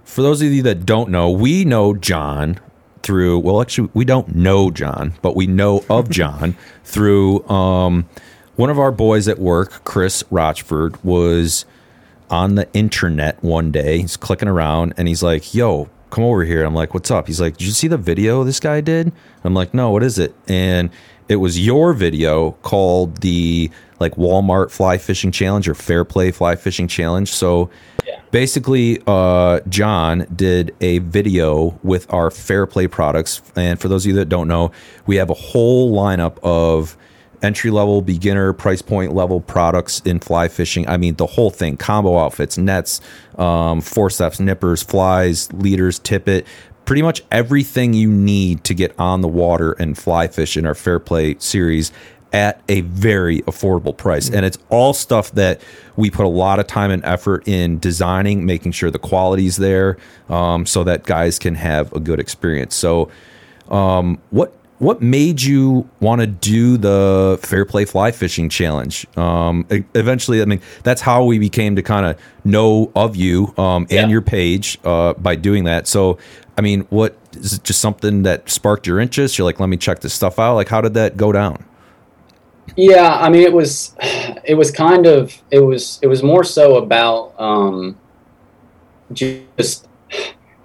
[0.04, 2.60] for those of you that don't know, we know Jon
[3.04, 8.08] through well actually we don't know Jon, but we know of Jon through um
[8.56, 11.66] one of our boys at work, Chris Rochford, was
[12.30, 14.00] on the internet one day.
[14.00, 17.42] He's clicking around and he's like, "Yo, come over here." I'm like, "What's up?" He's
[17.42, 19.12] like, "Did you see the video this guy did?"
[19.44, 20.90] I'm like, "No, what is it?" And
[21.28, 26.56] it was your video called the like Walmart fly fishing challenge or Fair Play fly
[26.56, 27.32] fishing challenge.
[27.32, 27.70] So
[28.32, 33.42] basically, uh, Jon did a video with our Fair Play products.
[33.56, 34.72] And for those of you that don't know,
[35.06, 36.98] we have a whole lineup of
[37.44, 40.88] entry level, beginner, price point level products in fly fishing.
[40.88, 43.02] I mean, the whole thing combo outfits, nets,
[43.38, 46.46] um, forceps, nippers, flies, leaders, tippet.
[46.86, 50.76] Pretty much everything you need to get on the water and fly fish in our
[50.76, 51.92] Fair Play series
[52.34, 54.30] at a very affordable price.
[54.30, 55.60] And it's all stuff that
[55.98, 59.98] we put a lot of time and effort in designing, making sure the quality's there
[60.30, 62.76] um, so that guys can have a good experience.
[62.76, 63.10] So,
[63.70, 69.06] um, what what made you want to do the Fair Play Fly Fishing Challenge?
[69.16, 73.84] Um, eventually, I mean, that's how we became to kind of know of you um,
[73.84, 74.08] and Yeah.
[74.08, 75.86] your page uh, by doing that.
[75.86, 76.18] So,
[76.58, 79.38] I mean, what is it just something that sparked your interest?
[79.38, 80.56] You're like, let me check this stuff out.
[80.56, 81.64] Like, how did that go down?
[82.76, 83.96] Yeah, I mean, it was,
[84.44, 87.98] it was kind of, it was, it was more so about um,
[89.12, 89.88] just,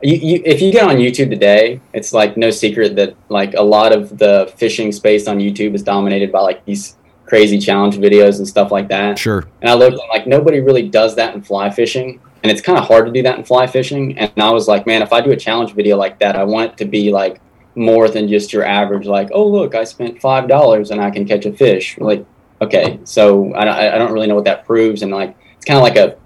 [0.02, 3.62] you, you, if you get on YouTube today, it's like no secret that like a
[3.62, 8.38] lot of the fishing space on YouTube is dominated by like these crazy challenge videos
[8.38, 9.18] and stuff like that.
[9.18, 9.48] Sure.
[9.60, 12.20] And I looked like nobody really does that in fly fishing.
[12.42, 14.16] And it's kind of hard to do that in fly fishing.
[14.16, 16.72] And I was like, man, if I do a challenge video like that, I want
[16.72, 17.40] it to be like
[17.76, 21.44] more than just your average, like, oh, look, I spent $5 and I can catch
[21.46, 21.98] a fish.
[21.98, 22.24] Like,
[22.60, 25.02] okay, so I, I don't really know what that proves.
[25.02, 26.16] And like, it's kind of like a,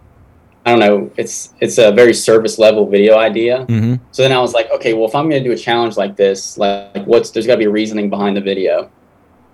[0.65, 3.65] I don't know, it's, it's a very service level video idea.
[3.65, 5.97] hmm So then I was like, okay, well, if I'm going to do a challenge
[5.97, 8.91] like this, like, what's there's got to be reasoning behind the video,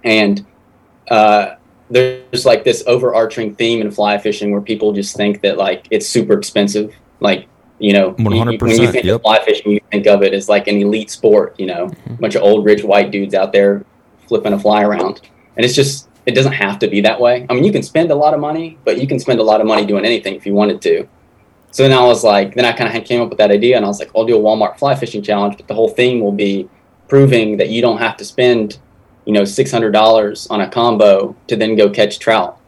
[0.05, 0.45] and
[1.11, 1.55] uh,
[1.91, 6.07] there's like this overarching theme in fly fishing where people just think that like it's
[6.07, 9.17] super expensive, like you know, you- you- when you think yep.
[9.17, 12.13] of fly fishing, you think of it as like an elite sport, you know, a
[12.15, 13.85] bunch of old rich white dudes out there
[14.27, 15.21] flipping a fly around,
[15.57, 17.47] and it's just it doesn't have to be that way.
[17.49, 19.61] I mean, you can spend a lot of money, but you can spend a lot
[19.61, 21.07] of money doing anything if you wanted to.
[21.71, 23.85] So then I was like, then I kind of came up with that idea, and
[23.85, 26.33] I was like, I'll do a Walmart fly fishing challenge, but the whole theme will
[26.33, 26.69] be
[27.07, 28.79] proving that you don't have to spend,
[29.25, 32.59] you know, six hundred dollars on a combo to then go catch trout.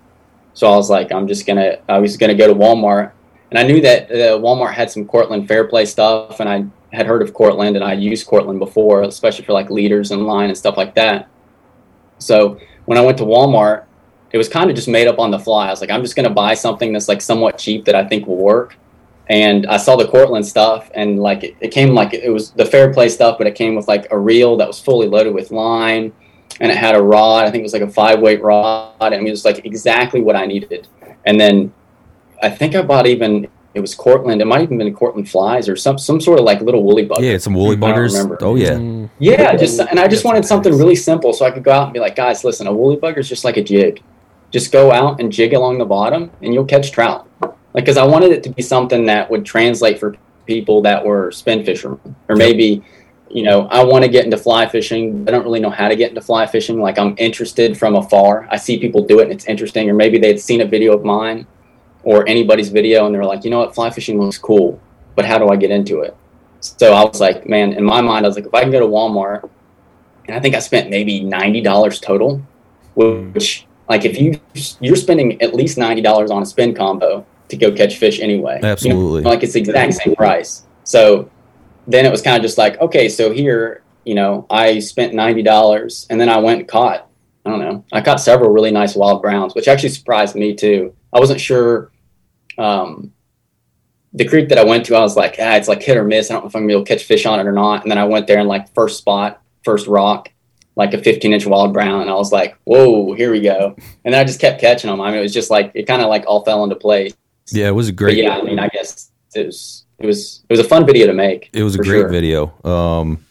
[0.55, 3.11] So I was like, I'm just gonna, I was gonna go to Walmart,
[3.51, 7.07] and I knew that uh, Walmart had some Cortland Fair Play stuff, and I had
[7.07, 10.59] heard of Cortland, and I used Cortland before, especially for like leaders and line and
[10.59, 11.29] stuff like that.
[12.19, 13.85] So when I went to Walmart,
[14.33, 15.69] it was kind of just made up on the fly.
[15.69, 18.27] I was like, I'm just gonna buy something that's like somewhat cheap that I think
[18.27, 18.77] will work
[19.29, 22.65] and I saw the Cortland stuff, and like it, it came like it was the
[22.65, 25.51] fair play stuff, but it came with like a reel that was fully loaded with
[25.51, 26.13] line,
[26.61, 27.45] and it had a rod.
[27.45, 30.35] I think it was like a five weight rod, and it was like exactly what
[30.35, 30.89] I needed.
[31.27, 31.73] And then
[32.43, 34.41] I think I bought even it was Cortland.
[34.41, 37.21] It might even been Cortland flies or some some sort of like little woolly bug.
[37.21, 38.37] Yeah, some woolly buggers.
[38.43, 38.73] Oh yeah.
[38.73, 41.85] Mm, Yeah, just and I just wanted something really simple so I could go out
[41.85, 44.03] and be like, guys, listen, a woolly bugger is just like a jig.
[44.51, 47.29] Just go out and jig along the bottom, and you'll catch trout.
[47.43, 51.31] Like, because I wanted it to be something that would translate for people that were
[51.31, 52.83] spin fishermen, or maybe,
[53.31, 55.27] you know, I want to get into fly fishing.
[55.29, 56.81] I don't really know how to get into fly fishing.
[56.81, 58.49] Like, I'm interested from afar.
[58.51, 59.91] I see people do it, and it's interesting.
[59.91, 61.47] Or maybe they'd seen a video of mine
[62.09, 64.81] or anybody's video, and they're like, you know what, fly fishing looks cool,
[65.15, 66.17] but how do I get into it?
[66.61, 68.81] So I was like, man, in my mind, I was like, if I can go
[68.81, 69.51] to Walmart,
[70.27, 72.41] and I think I spent maybe ninety dollars total,
[72.95, 74.41] which like if you
[74.81, 78.57] you're spending at least ninety dollars on a spin combo to go catch fish anyway.
[78.57, 79.23] You know, Absolutely.
[79.25, 80.63] like it's the exact same price.
[80.85, 81.31] So
[81.87, 85.43] then it was kind of just like, okay, so here, you know, I spent ninety
[85.43, 87.07] dollars, and then I went and caught.
[87.45, 87.85] I don't know.
[87.93, 90.95] I caught several really nice wild browns, which actually surprised me too.
[91.13, 91.91] I wasn't sure.
[92.59, 93.13] Um,
[94.13, 96.31] the creek that I went to, I was like, ah, it's like hit or miss.
[96.31, 97.83] I don't know if I'm gonna be able to catch fish on it or not.
[97.83, 100.31] And then I went there and like first spot, first rock,
[100.77, 103.75] like a 15 inch wild brown, and I was like, whoa, here we go.
[104.05, 105.01] And then I just kept catching them.
[105.01, 107.15] I mean, it was just like it kind of like all fell into place.
[107.51, 108.19] Yeah, it was a But great.
[108.19, 111.13] yeah, I mean, I guess it was it was it was a fun video to
[111.13, 111.51] make.
[111.53, 112.09] It was a great sure.
[112.09, 112.53] video.
[112.65, 113.25] Um,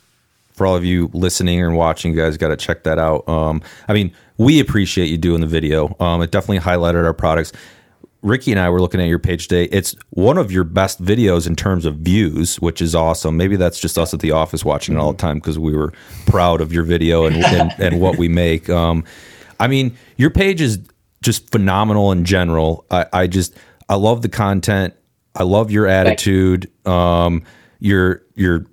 [0.54, 3.28] for all of you listening and watching, you guys got to check that out.
[3.30, 5.96] Um, I mean, we appreciate you doing the video.
[6.00, 7.54] Um, it definitely highlighted our products.
[8.22, 9.66] Ricky and I were looking at your page today.
[9.66, 13.38] It's one of your best videos in terms of views, which is awesome.
[13.38, 15.94] Maybe that's just us at the office watching it all the time because we were
[16.26, 18.70] proud of your video and, and, and what we make.
[18.70, 19.04] Um,
[19.60, 20.80] I mean, your page is
[21.22, 22.86] just phenomenal in general.
[22.92, 23.56] I, I just
[23.90, 24.94] I love the content.
[25.36, 26.72] I love your attitude.
[26.86, 27.44] Um,
[27.80, 28.66] your your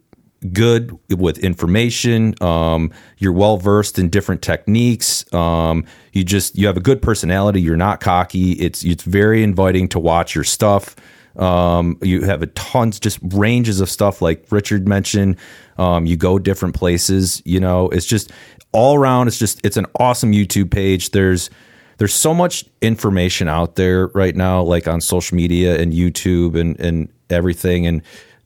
[0.52, 2.34] good with information.
[2.42, 5.32] Um, you're well versed in different techniques.
[5.32, 7.60] Um, you just you have a good personality.
[7.60, 8.52] You're not cocky.
[8.52, 10.96] It's it's very inviting to watch your stuff.
[11.36, 15.36] Um, you have a tons, just ranges of stuff like Richard mentioned.
[15.78, 17.42] Um, you go different places.
[17.44, 18.30] You know, it's just
[18.72, 19.28] all around.
[19.28, 21.10] It's just it's an awesome YouTube page.
[21.10, 21.50] There's
[21.98, 26.78] there's so much information out there right now, like on social media and YouTube and
[26.78, 27.86] and everything.
[27.86, 28.02] And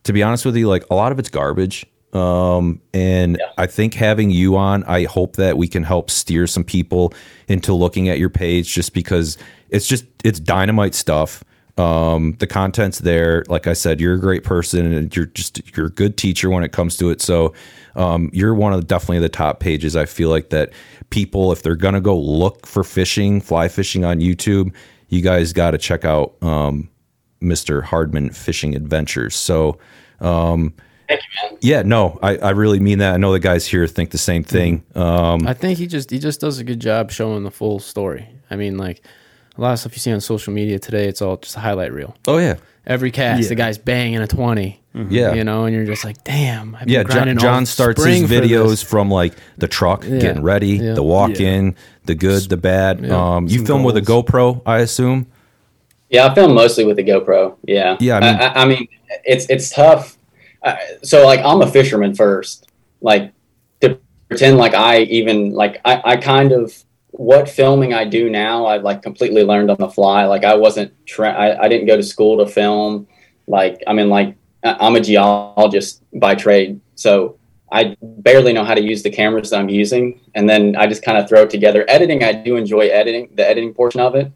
[0.08, 1.84] to be honest with you, like a lot of it's garbage.
[2.14, 3.50] Um, and Yeah.
[3.58, 7.12] I think having you on, I hope that we can help steer some people
[7.46, 9.36] into looking at your page just because
[9.68, 11.44] it's just it's dynamite stuff.
[11.76, 13.44] Um, the content's there.
[13.48, 16.64] Like I said, you're a great person and you're just you're a good teacher when
[16.64, 17.20] it comes to it.
[17.20, 17.52] So
[17.94, 19.94] um, you're one of the, definitely the top pages.
[19.94, 20.72] I feel like that
[21.10, 24.72] people, if they're gonna go look for fishing, fly fishing on YouTube,
[25.08, 26.88] you guys got to check out um,
[27.42, 27.82] Mr.
[27.82, 29.36] Hardman Fishing Adventures.
[29.36, 29.78] So
[30.20, 30.74] um,
[31.08, 31.58] Thank you, man.
[31.62, 33.14] yeah, no, I, I really mean that.
[33.14, 34.84] I know the guys here think the same thing.
[34.94, 38.28] Um, I think he just he just does a good job showing the full story.
[38.50, 39.02] I mean, like
[39.56, 41.92] a lot of stuff you see on social media today, it's all just a highlight
[41.92, 42.14] reel.
[42.26, 43.48] oh yeah, Every cast, Yeah.
[43.48, 46.74] the guy's banging a 20 yeah, you know, and you're just like, damn.
[46.74, 47.02] I've been yeah.
[47.04, 50.18] Jon, all Jon starts spring his videos from like the truck Yeah.
[50.18, 50.94] getting ready, Yeah.
[50.94, 51.48] the walk Yeah.
[51.50, 51.76] in,
[52.06, 53.04] the good, the bad.
[53.04, 53.36] Yeah.
[53.36, 54.00] Um, you Some film with a.
[54.02, 55.26] GoPro, I assume.
[56.10, 57.56] Yeah, I film mostly with the GoPro.
[57.66, 58.88] Yeah, Yeah, I I mean- I, I mean
[59.24, 60.16] it's it's tough.
[60.62, 62.70] Uh, so like, I'm a fisherman first.
[63.00, 63.32] Like
[63.80, 66.74] to pretend like I even like I, I kind of
[67.10, 68.66] what filming I do now.
[68.66, 70.24] I've like completely learned on the fly.
[70.24, 73.06] Like I wasn't tra- I, I didn't go to school to film.
[73.46, 77.38] Like I mean, like I- I'm a geologist by trade, so
[77.70, 81.02] I barely know how to use the cameras that I'm using, and then I just
[81.02, 81.84] kind of throw it together.
[81.88, 84.32] Editing, I do enjoy editing the editing portion of it,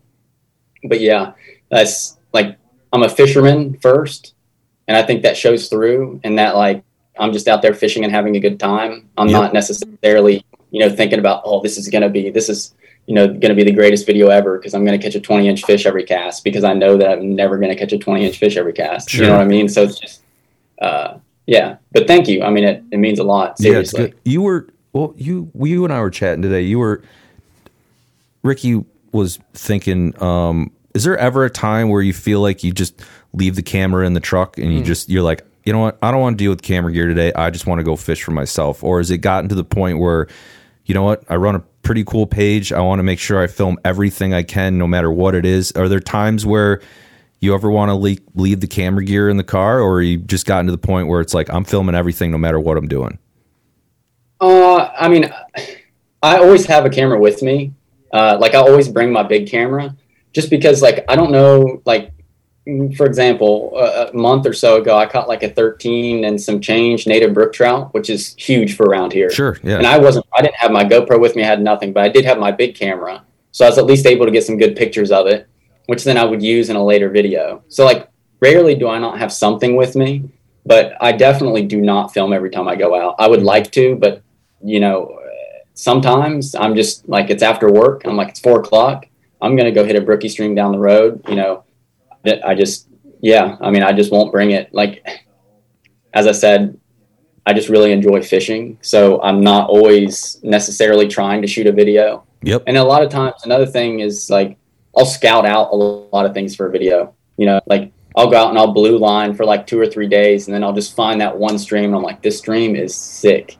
[0.84, 1.32] but yeah,
[1.70, 2.56] that's like
[2.92, 4.34] I'm a fisherman first,
[4.88, 6.20] and I think that shows through.
[6.24, 6.82] And that like
[7.18, 9.08] I'm just out there fishing and having a good time.
[9.18, 9.40] I'm Yep.
[9.40, 12.74] not necessarily you know thinking about oh this is gonna be this is
[13.06, 15.64] you know gonna be the greatest video ever because I'm gonna catch a 20 inch
[15.64, 18.56] fish every cast because I know that I'm never gonna catch a 20 inch fish
[18.56, 19.12] every cast.
[19.12, 19.68] You know what I mean?
[19.68, 20.22] So it's just
[20.80, 21.76] uh, yeah.
[21.92, 22.42] But thank you.
[22.42, 23.58] I mean it, it means a lot.
[23.58, 24.08] Seriously.
[24.08, 24.14] good.
[24.24, 25.14] You were well.
[25.16, 26.62] You you and I were chatting today.
[26.62, 27.02] You were
[28.42, 30.20] Ricky was thinking.
[30.22, 33.00] Um, is there ever a time where you feel like you just
[33.32, 34.84] leave the camera in the truck and you Hmm.
[34.84, 35.96] just you're like, you know what?
[36.02, 37.32] I don't want to deal with camera gear today.
[37.34, 38.82] I just want to go fish for myself.
[38.84, 40.26] Or has it gotten to the point where,
[40.84, 41.22] you know what?
[41.28, 42.72] I run a pretty cool page.
[42.72, 45.72] I want to make sure I film everything I can, no matter what it is.
[45.72, 46.80] Are there times where
[47.40, 50.46] you ever want to leave, leave the camera gear in the car, or you just
[50.46, 53.18] gotten to the point where it's like I'm filming everything, no matter what I'm doing?
[54.40, 55.32] Uh, I mean,
[56.22, 57.72] I always have a camera with me.
[58.12, 59.96] Uh, like I always bring my big camera,
[60.32, 61.82] just because like I don't know.
[61.84, 62.12] Like
[62.96, 66.60] for example, a, a month or so ago, I caught like a 13 and some
[66.60, 69.30] change native brook trout, which is huge for around here.
[69.30, 69.78] Sure, yeah.
[69.78, 70.26] And I wasn't.
[70.36, 71.42] I didn't have my GoPro with me.
[71.42, 74.06] I had nothing, but I did have my big camera, so I was at least
[74.06, 75.48] able to get some good pictures of it,
[75.86, 77.64] which then I would use in a later video.
[77.68, 78.08] So like,
[78.40, 80.30] rarely do I not have something with me,
[80.64, 83.16] but I definitely do not film every time I go out.
[83.18, 84.22] I would like to, but
[84.62, 85.18] you know,
[85.74, 88.02] sometimes I'm just like it's after work.
[88.04, 89.06] I'm like it's four o'clock.
[89.40, 91.22] I'm gonna go hit a brookie stream down the road.
[91.28, 91.64] You know,
[92.44, 92.88] I just
[93.20, 93.56] yeah.
[93.60, 94.72] I mean, I just won't bring it.
[94.72, 95.04] Like
[96.14, 96.78] as I said,
[97.46, 102.24] I just really enjoy fishing, so I'm not always necessarily trying to shoot a video.
[102.42, 102.64] Yep.
[102.66, 104.58] And a lot of times, another thing is like
[104.96, 107.14] I'll scout out a lot of things for a video.
[107.36, 110.08] You know, like I'll go out and I'll blue line for like two or three
[110.08, 111.86] days, and then I'll just find that one stream.
[111.86, 113.56] And I'm like, this stream is sick.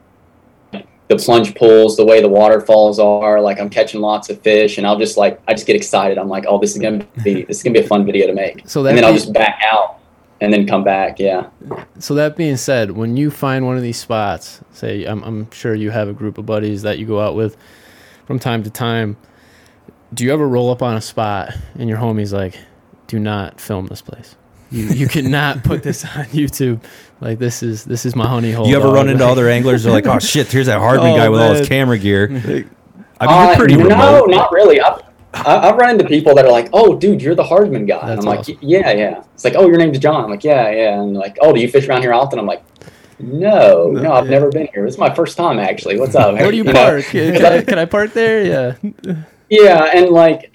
[1.12, 4.86] The plunge pools, the way the waterfalls are, like I'm catching lots of fish, and
[4.86, 6.16] I'll just like I just get excited.
[6.16, 8.32] I'm like, oh, this is gonna be this is gonna be a fun video to
[8.32, 8.62] make.
[8.66, 9.98] So that and then I'll just back out
[10.40, 11.18] and then come back.
[11.18, 11.50] Yeah.
[11.98, 15.74] So that being said, when you find one of these spots, say I'm, I'm sure
[15.74, 17.56] you have a group of buddies that you go out with
[18.26, 19.16] from time to time.
[20.14, 22.58] Do you ever roll up on a spot and your homie's like,
[23.06, 24.34] "Do not film this place.
[24.72, 26.82] You you cannot put this on YouTube.
[27.20, 29.48] Like this is this is my honey hole." You ever dog." run into Like- other
[29.56, 29.82] anglers?
[29.84, 32.24] They're like, "Oh shit, here's that Hardman Oh, guy with all his camera gear."
[33.20, 34.30] I mean, Uh, you're pretty no, remote.
[34.30, 34.80] not really.
[34.80, 35.00] I've,
[35.34, 38.20] I- I've run into people that are like, "Oh, dude, you're the Hardman guy." That's
[38.20, 38.58] I'm like, awesome.
[38.60, 41.52] "Yeah, yeah." It's like, "Oh, your name's Jon." I'm like, "Yeah, yeah." And like, "Oh,
[41.52, 42.62] do you fish around here often?" I'm like,
[43.20, 44.30] "No, no, I've yeah.
[44.30, 44.84] never been here.
[44.84, 45.98] This is my first time actually.
[46.00, 46.72] What's up?" Where do you know?
[46.72, 47.04] park?
[47.04, 48.44] Can, I, can I park there?
[48.44, 49.14] Yeah.
[49.48, 50.50] Yeah, and like,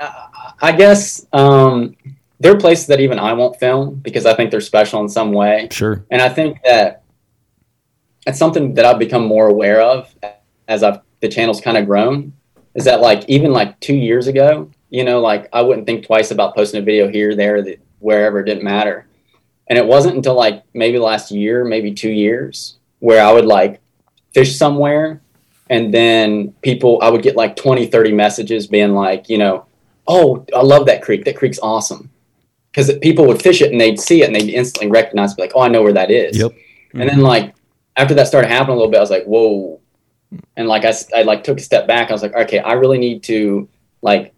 [0.61, 1.95] I guess um,
[2.39, 5.33] there are places that even I won't film because I think they're special in some
[5.33, 5.67] way.
[5.71, 6.05] Sure.
[6.11, 7.03] And I think that
[8.25, 10.13] it's something that I've become more aware of
[10.67, 12.33] as I've the channel's kind of grown.
[12.75, 16.31] Is that like even like two years ago, you know, like I wouldn't think twice
[16.31, 19.07] about posting a video here, there, that wherever it didn't matter.
[19.67, 23.81] And it wasn't until like maybe last year, maybe two years, where I would like
[24.33, 25.21] fish somewhere
[25.69, 29.65] and then people I would get like 20, 30 messages being like, you know,
[30.07, 31.25] oh, I love that creek.
[31.25, 32.09] That creek's awesome.
[32.77, 35.53] Because people would fish it and they'd see it and they'd instantly recognize, be like,
[35.55, 36.37] oh, I know where that is.
[36.37, 36.51] Yep.
[36.93, 37.21] And then mm-hmm.
[37.21, 37.55] like
[37.95, 39.81] after that started happening a little bit, I was like, whoa.
[40.55, 42.11] And like I like took a step back.
[42.11, 43.67] I was like, okay, I really need to
[44.03, 44.35] like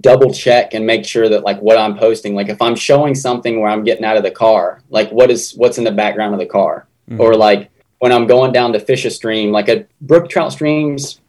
[0.00, 3.60] double check and make sure that like what I'm posting, like if I'm showing something
[3.60, 6.40] where I'm getting out of the car, like what is what's in the background of
[6.40, 7.20] the car, mm-hmm.
[7.20, 11.20] or like when I'm going down to fish a stream, like a brook trout streams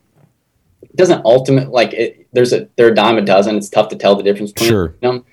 [0.96, 3.56] doesn't ultimate like it, there's a they're a dime a dozen.
[3.56, 4.96] It's tough to tell the difference between Sure.
[5.02, 5.26] them.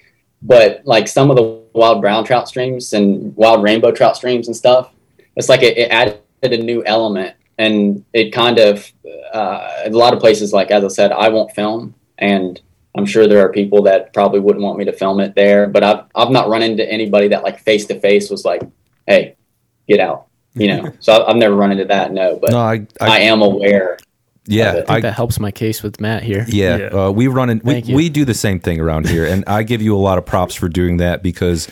[0.42, 4.56] But like some of the wild brown trout streams and wild rainbow trout streams and
[4.56, 4.92] stuff,
[5.36, 8.90] it's like it, it added a new element and it kind of
[9.32, 12.60] uh, a lot of places like as I said, I won't film and
[12.94, 15.82] I'm sure there are people that probably wouldn't want me to film it there, but
[15.82, 18.62] I've I've not run into anybody that like face to face was like,
[19.06, 19.36] "Hey,
[19.88, 20.92] get out," you know.
[21.00, 22.12] so I've never run into that.
[22.12, 23.98] No, but No, I, I I, am aware.
[24.46, 26.44] Yeah, I I think I, that helps my case with Matt here.
[26.48, 26.76] yeah.
[26.76, 26.86] Yeah.
[26.86, 29.82] Uh, we run in, we, we do the same thing around here, and I give
[29.82, 31.68] you a lot of props for doing that because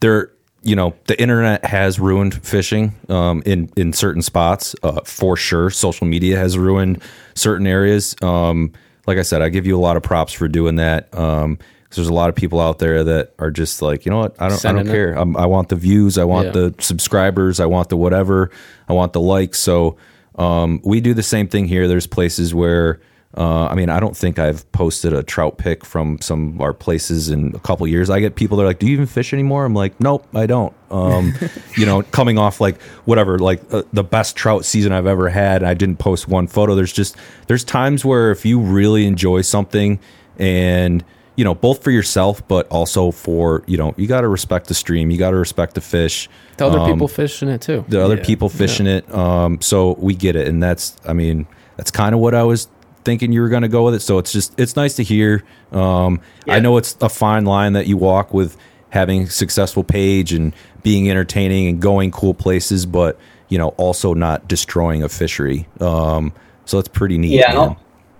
[0.00, 0.30] there,
[0.62, 5.70] you know, the internet has ruined fishing um, in in certain spots uh, for sure.
[5.70, 7.02] Social media has ruined
[7.34, 8.14] certain areas.
[8.22, 8.72] Um,
[9.06, 11.08] like I said, I give you a lot of props for doing that.
[11.16, 14.18] Um, 'cause there's a lot of people out there that are just like, you know
[14.18, 14.90] what, I don't, I don't it.
[14.90, 15.14] care.
[15.14, 16.52] I'm, I want the views, I want Yeah.
[16.52, 18.50] the subscribers, I want the whatever,
[18.90, 19.58] I want the likes.
[19.58, 19.96] So
[20.38, 21.88] um, we do the same thing here.
[21.88, 23.00] There's places where,
[23.36, 26.72] uh, I mean, I don't think I've posted a trout pick from some of our
[26.72, 28.08] places in a couple years.
[28.08, 30.46] I get people that are like, "Do you even fish anymore?" I'm like, "Nope, I
[30.46, 31.34] don't." Um,
[31.76, 35.62] you know, coming off like whatever, like uh, the best trout season I've ever had,
[35.62, 36.74] and I didn't post one photo.
[36.74, 37.16] There's just
[37.48, 39.98] there's times where if you really enjoy something
[40.38, 41.04] and
[41.38, 44.74] you know both for yourself but also for you know you got to respect the
[44.74, 47.84] stream you got to respect the fish The other Um, people fishing it too.
[47.88, 48.24] the other Yeah.
[48.24, 49.04] people fishing it.
[49.14, 52.66] Um, so we get it, and that's I mean that's kind of what I was
[53.04, 54.02] thinking you were going to go with it.
[54.02, 55.44] So it's just it's nice to hear.
[55.70, 58.56] Um, I know it's a fine line that you walk with
[58.90, 63.16] having a successful page and being entertaining and going cool places, but
[63.48, 65.68] you know also not destroying a fishery.
[65.80, 66.32] Um,
[66.64, 67.38] so it's pretty neat.
[67.38, 67.54] Yeah.
[67.56, 67.76] I'll,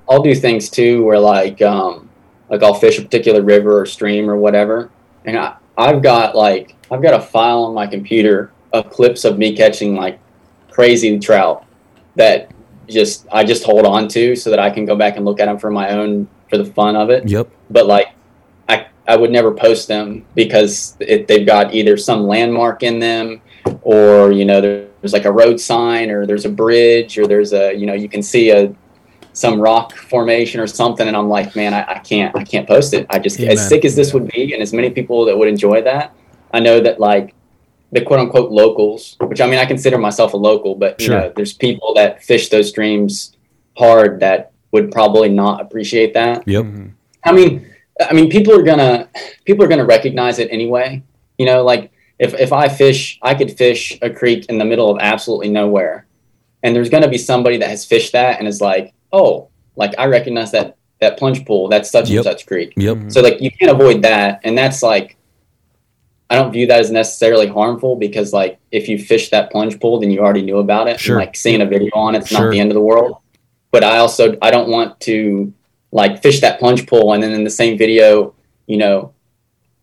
[0.09, 2.08] I'll do things too where like um
[2.51, 4.90] like I'll fish a particular river or stream or whatever,
[5.24, 9.38] and I I've got like I've got a file on my computer of clips of
[9.38, 10.18] me catching like
[10.70, 11.64] crazy trout
[12.16, 12.51] that
[12.88, 15.46] just I just hold on to so that I can go back and look at
[15.46, 17.28] them for my own for the fun of it.
[17.28, 17.49] Yep.
[17.70, 18.09] But like
[18.68, 23.40] I I would never post them because it, they've got either some landmark in them
[23.82, 27.74] or you know there's like a road sign or there's a bridge or there's a
[27.74, 28.74] you know you can see a
[29.39, 32.93] some rock formation or something and i'm like man i, I can't i can't post
[32.95, 33.53] it i just Amen.
[33.53, 36.14] as sick as this would be and as many people that would enjoy that
[36.53, 37.34] i know that like
[37.93, 41.32] the quote unquote locals which i mean i consider myself a local but you know
[41.36, 43.36] there's people that fish those streams
[43.76, 46.64] hard that would probably not appreciate that Yep.
[46.64, 46.93] Mhm.
[47.24, 47.66] I mean,
[48.01, 49.09] I mean, people are gonna
[49.45, 51.03] people are gonna recognize it anyway.
[51.36, 54.91] You know, like if if I fish, I could fish a creek in the middle
[54.91, 56.07] of absolutely nowhere,
[56.62, 60.07] and there's gonna be somebody that has fished that and is like, oh, like I
[60.07, 62.17] recognize that that plunge pool, that's such Yep.
[62.19, 62.73] and such creek.
[62.77, 62.97] Yep.
[62.97, 63.13] Mhm.
[63.13, 65.17] So like you can't avoid that, and that's like.
[66.31, 69.99] I don't view that as necessarily harmful because, like, if you fish that plunge pool,
[69.99, 71.01] then you already knew about it.
[71.01, 71.17] Sure.
[71.17, 72.41] And, like, seeing a video on it's Sure.
[72.45, 73.17] not the end of the world.
[73.71, 75.51] But I also I don't want to
[75.91, 78.35] like fish that plunge pool and then in the same video,
[78.67, 79.13] you know,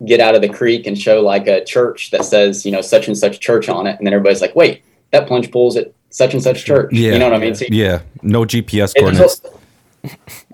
[0.05, 3.07] get out of the creek and show like a church that says, you know, such
[3.07, 3.97] and such church on it.
[3.97, 6.93] And then everybody's like, wait, that plunge pool's at such and such church.
[6.93, 7.11] Yeah.
[7.11, 7.55] You know what I mean?
[7.55, 8.01] So Yeah.
[8.21, 9.41] No GPS coordinates.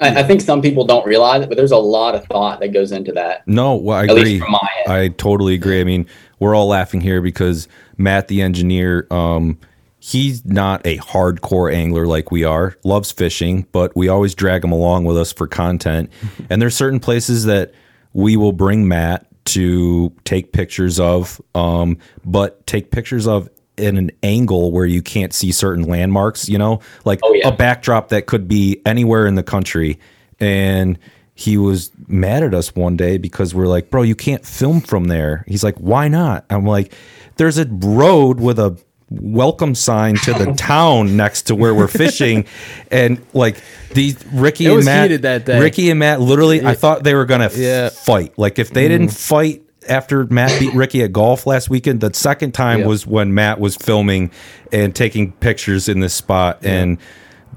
[0.01, 2.69] I, I think some people don't realize it, but there's a lot of thought that
[2.69, 3.47] goes into that.
[3.47, 4.23] No, well, I At agree.
[4.23, 4.91] least from my end.
[4.91, 5.79] I totally agree.
[5.79, 6.07] I mean,
[6.39, 9.59] we're all laughing here because Matt, the engineer, um,
[9.99, 12.75] he's not a hardcore angler like we are.
[12.83, 16.09] Loves fishing, but we always drag him along with us for content.
[16.49, 17.71] and there's certain places that
[18.13, 23.47] we will bring Matt to take pictures of, um, but take pictures of
[23.77, 26.49] in an angle where you can't see certain landmarks.
[26.49, 27.49] You know, like Oh, yeah.
[27.49, 29.99] a backdrop that could be anywhere in the country,
[30.39, 30.97] and
[31.33, 35.05] he was mad at us one day because we're like, bro, you can't film from
[35.05, 35.43] there.
[35.47, 36.45] He's like, why not?
[36.49, 36.93] I'm like,
[37.37, 38.77] there's a road with a
[39.09, 42.45] welcome sign to the town next to where we're fishing
[42.91, 43.57] and like
[43.93, 45.59] these Ricky and Matt that day.
[45.59, 47.89] Ricky and Matt literally I thought they were gonna Yeah.
[47.89, 49.15] fight like if they didn't mm-hmm.
[49.15, 52.87] fight after Matt beat Ricky at golf last weekend the second time Yep.
[52.87, 54.31] was when Matt was filming
[54.71, 56.97] and taking pictures in this spot and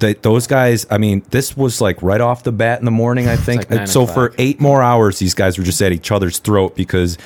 [0.01, 3.28] that those guys I mean this was like right off the bat in the morning
[3.28, 6.11] I think like nine so for eight more hours these guys were just at each
[6.11, 7.16] other's throat because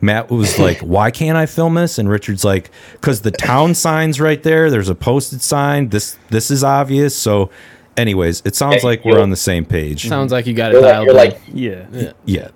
[0.00, 4.20] Matt was like, "Why can't I film this?" And Richard's like, "Cause the town sign's
[4.20, 4.70] right there.
[4.70, 5.88] There's a posted sign.
[5.88, 7.50] This this is obvious." So,
[7.96, 10.06] anyways, it sounds like we're on the same page.
[10.06, 11.30] Sounds like you got it You're like, dialed you're in.
[11.30, 12.12] like Yeah.
[12.26, 12.48] yeah.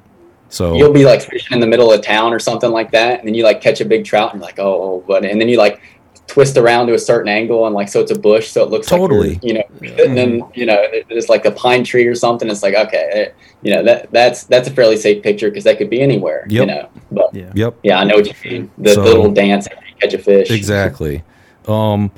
[0.52, 3.26] So you'll be like fishing in the middle of town or something like that, and
[3.26, 5.56] then you like catch a big trout, and you're like, oh, but and then you
[5.56, 5.80] like
[6.26, 8.86] twist around to a certain angle, and like so it's a bush, so it looks
[8.86, 9.30] Totally.
[9.34, 12.50] like you're, you know, and then you know there's like a pine tree or something.
[12.50, 13.28] It's like okay, eh,
[13.62, 16.66] you know that that's that's a fairly safe picture because that could be anywhere, you
[16.66, 16.88] know.
[17.10, 17.50] But Yeah.
[17.54, 17.78] yep.
[17.82, 18.70] yeah, I know what you mean.
[18.76, 20.50] The, So- the little dance after you catch a fish.
[20.50, 21.22] Exactly.
[21.66, 22.10] Um,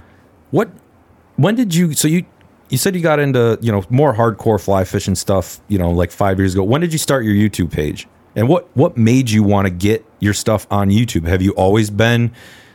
[0.50, 0.70] what?
[1.36, 1.92] When did you?
[1.94, 2.24] So you
[2.68, 5.60] you said you got into you know more hardcore fly fishing stuff.
[5.68, 6.64] You know, like five years ago.
[6.64, 8.08] When did you start your YouTube page?
[8.36, 11.26] And what what made you want to get your stuff on YouTube?
[11.26, 12.32] Have you always been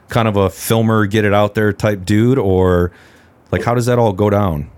[0.07, 2.91] kind of a filmer, get it out there type dude, or
[3.51, 4.69] like how does that all go down?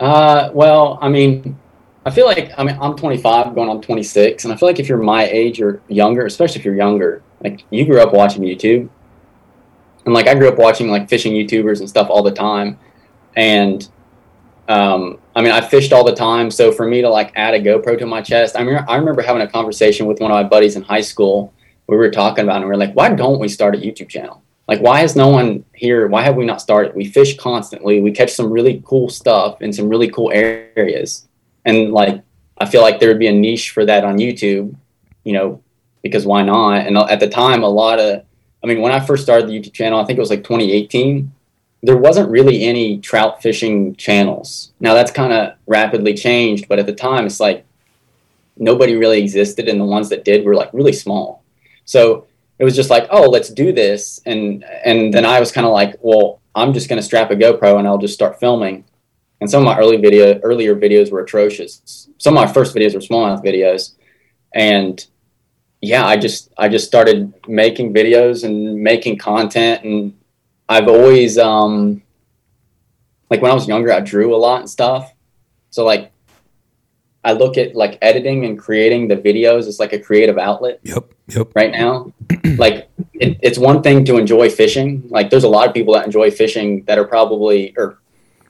[0.00, 1.58] Uh, well, I mean,
[2.04, 4.88] I feel like I mean I'm 25, going on 26, and I feel like if
[4.88, 8.88] you're my age or younger, especially if you're younger, like you grew up watching YouTube,
[10.04, 12.78] and like I grew up watching like fishing YouTubers and stuff all the time,
[13.36, 13.88] and
[14.68, 17.60] um, I mean I fished all the time, so for me to like add a
[17.60, 20.44] GoPro to my chest, I mean I remember having a conversation with one of my
[20.44, 21.52] buddies in high school.
[21.86, 24.08] We were talking about, it and we were like, why don't we start a YouTube
[24.08, 24.42] channel?
[24.66, 26.06] Like, why is no one here?
[26.06, 26.94] Why have we not started?
[26.94, 28.00] We fish constantly.
[28.00, 31.26] We catch some really cool stuff in some really cool areas.
[31.66, 32.22] And like,
[32.58, 34.74] I feel like there would be a niche for that on YouTube,
[35.24, 35.62] you know,
[36.02, 36.86] because why not?
[36.86, 38.22] And uh, at the time, a lot of,
[38.62, 41.30] I mean, when I first started the YouTube channel, I think it was like 2018,
[41.84, 44.72] there wasn't really any trout fishing channels.
[44.80, 47.66] Now that's kind of rapidly changed, but at the time, it's like
[48.56, 49.68] nobody really existed.
[49.68, 51.44] And the ones that did were like really small.
[51.84, 52.26] So
[52.58, 54.18] it was just like, oh, let's do this.
[54.24, 57.36] And and then I was kind of like, well, I'm just going to strap a
[57.36, 58.84] GoPro and I'll just start filming.
[59.42, 62.08] And some of my early video, earlier videos were atrocious.
[62.16, 63.92] Some of my first videos were smallmouth videos,
[64.54, 65.04] and
[65.82, 69.84] yeah, I just I just started making videos and making content.
[69.84, 70.14] And
[70.68, 72.02] I've always um
[73.30, 75.12] like when I was younger, I drew a lot and stuff.
[75.70, 76.12] So like
[77.24, 81.10] I look at like editing and creating the videos as like a creative outlet Yep.
[81.28, 81.48] Yep.
[81.54, 82.12] right now.
[82.58, 85.02] like it, it's one thing to enjoy fishing.
[85.08, 87.98] Like there's a lot of people that enjoy fishing that are probably or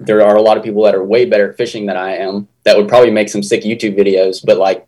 [0.01, 2.49] there are a lot of people that are way better at fishing than I am
[2.65, 4.45] that would probably make some sick YouTube videos.
[4.45, 4.87] But like,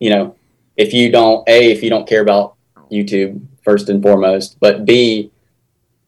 [0.00, 0.34] you know,
[0.76, 2.54] if you don't a if you don't care about
[2.90, 5.30] YouTube first and foremost, but B,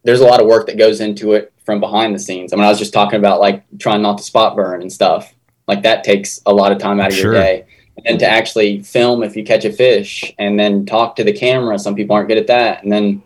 [0.05, 2.53] there's a lot of work that goes into it from behind the scenes.
[2.53, 5.35] I mean, I was just talking about like trying not to spot burn and stuff.
[5.67, 7.33] Like that takes a lot of time out of Sure.
[7.35, 7.67] your day.
[7.97, 11.33] And then to actually film if you catch a fish and then talk to the
[11.33, 11.79] camera.
[11.79, 12.83] Some people aren't good at that.
[12.85, 13.23] And then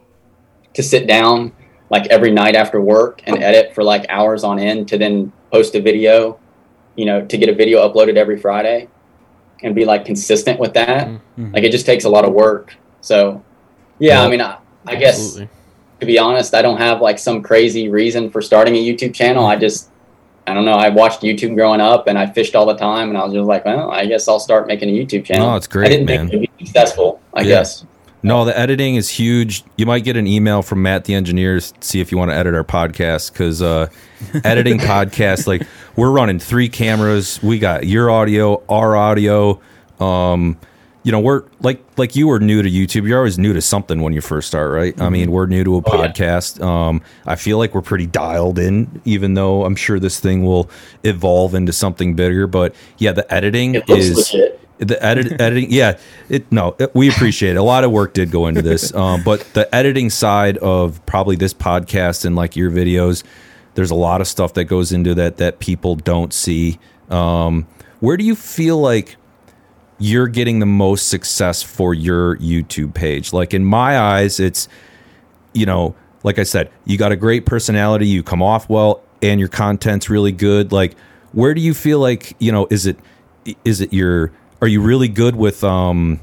[0.74, 1.52] to sit down
[1.90, 5.74] like every night after work and edit for like hours on end to then post
[5.74, 6.38] a video,
[6.96, 8.88] you know, to get a video uploaded every Friday
[9.62, 11.06] and be like consistent with that.
[11.38, 11.52] Mhm.
[11.54, 12.74] Like it just takes a lot of work.
[13.02, 13.44] So
[13.98, 14.26] yeah, Yeah.
[14.26, 14.56] I mean, I,
[14.86, 15.48] I guess Absolutely.
[16.02, 19.46] To be honest, I don't have like some crazy reason for starting a YouTube channel.
[19.46, 19.88] I just,
[20.48, 20.72] I don't know.
[20.72, 23.46] I watched YouTube growing up and I fished all the time, and I was just
[23.46, 25.50] like, well, I guess I'll start making a YouTube channel.
[25.50, 26.28] No, it's great, I didn't man.
[26.28, 27.20] think it would be successful.
[27.32, 27.48] I Yeah.
[27.48, 27.86] guess.
[28.24, 29.64] No, the editing is huge.
[29.76, 32.36] You might get an email from Matt the engineer to see if you want to
[32.36, 33.88] edit our podcast because uh,
[34.44, 35.62] editing podcasts like
[35.96, 37.40] we're running three cameras.
[37.42, 39.60] We got your audio, our audio.
[39.98, 40.56] Um,
[41.04, 43.08] you know, we're like like you were new to YouTube.
[43.08, 45.00] You're always new to something when you first start, right?
[45.00, 46.08] I mean, we're new to a Oh, yeah.
[46.12, 46.62] podcast.
[46.64, 50.70] Um, I feel like we're pretty dialed in, even though I'm sure this thing will
[51.02, 52.46] evolve into something bigger.
[52.46, 54.60] But yeah, the editing It is legit.
[54.78, 55.96] the edit, editing yeah
[56.28, 59.22] it no it- we appreciate it a lot of work did go into this um,
[59.22, 63.22] but the editing side of probably this podcast and like your videos
[63.74, 66.80] there's a lot of stuff that goes into that that people don't see
[67.10, 67.64] um,
[68.00, 69.16] where do you feel like
[70.02, 74.68] you're getting the most success for your youtube page like in my eyes it's
[75.52, 79.38] you know, like I said, you got a great personality, you come off well, and
[79.38, 80.72] your content's really good.
[80.72, 80.96] Like,
[81.32, 82.98] where do you feel like, you know, is it,
[83.64, 86.20] is it your, are you really good with, um,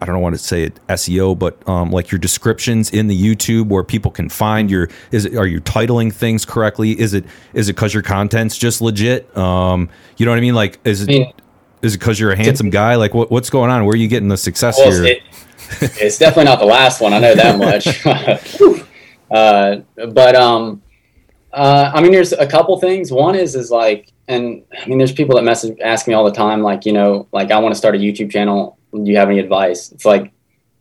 [0.00, 3.68] I don't want to say it SEO, but um, like your descriptions in the YouTube
[3.68, 6.98] where people can find your, is it, are you titling things correctly?
[6.98, 9.34] Is it, is it cause your content's just legit?
[9.36, 10.54] Um, you know what I mean?
[10.54, 11.32] Like, is it, I mean,
[11.82, 12.96] is it cause you're a handsome guy?
[12.96, 13.84] Like what, what's going on?
[13.84, 15.04] Where are you getting the success well, here?
[15.04, 15.22] it,
[15.80, 17.12] it's definitely not the last one.
[17.12, 18.04] I know that much.
[19.30, 19.76] uh,
[20.12, 20.82] but um,
[21.52, 23.10] uh, I mean, there's a couple things.
[23.10, 26.32] One is is like, and I mean, there's people that message ask me all the
[26.32, 28.78] time, like, you know, like I want to start a YouTube channel.
[28.92, 29.90] Do you have any advice?
[29.90, 30.32] It's like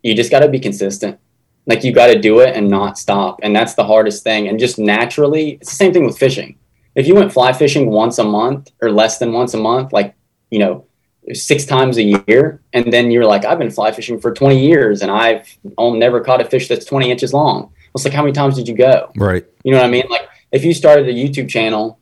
[0.03, 1.17] you just got to be consistent.
[1.65, 4.49] Like you got to do it and not stop, and that's the hardest thing.
[4.49, 6.57] And just naturally, it's the same thing with fishing.
[6.93, 10.13] If you went fly fishing once a month or less than once a month, like
[10.49, 10.85] you know,
[11.33, 15.01] six times a year, and then you're like, I've been fly fishing for 20 years,
[15.01, 15.47] and I've
[15.79, 17.71] never caught a fish that's 20 inches long.
[17.93, 19.11] It's like, how many times did you go?
[19.15, 19.45] Right.
[19.63, 20.03] You know what I mean?
[20.09, 21.99] Like, if you started a YouTube channel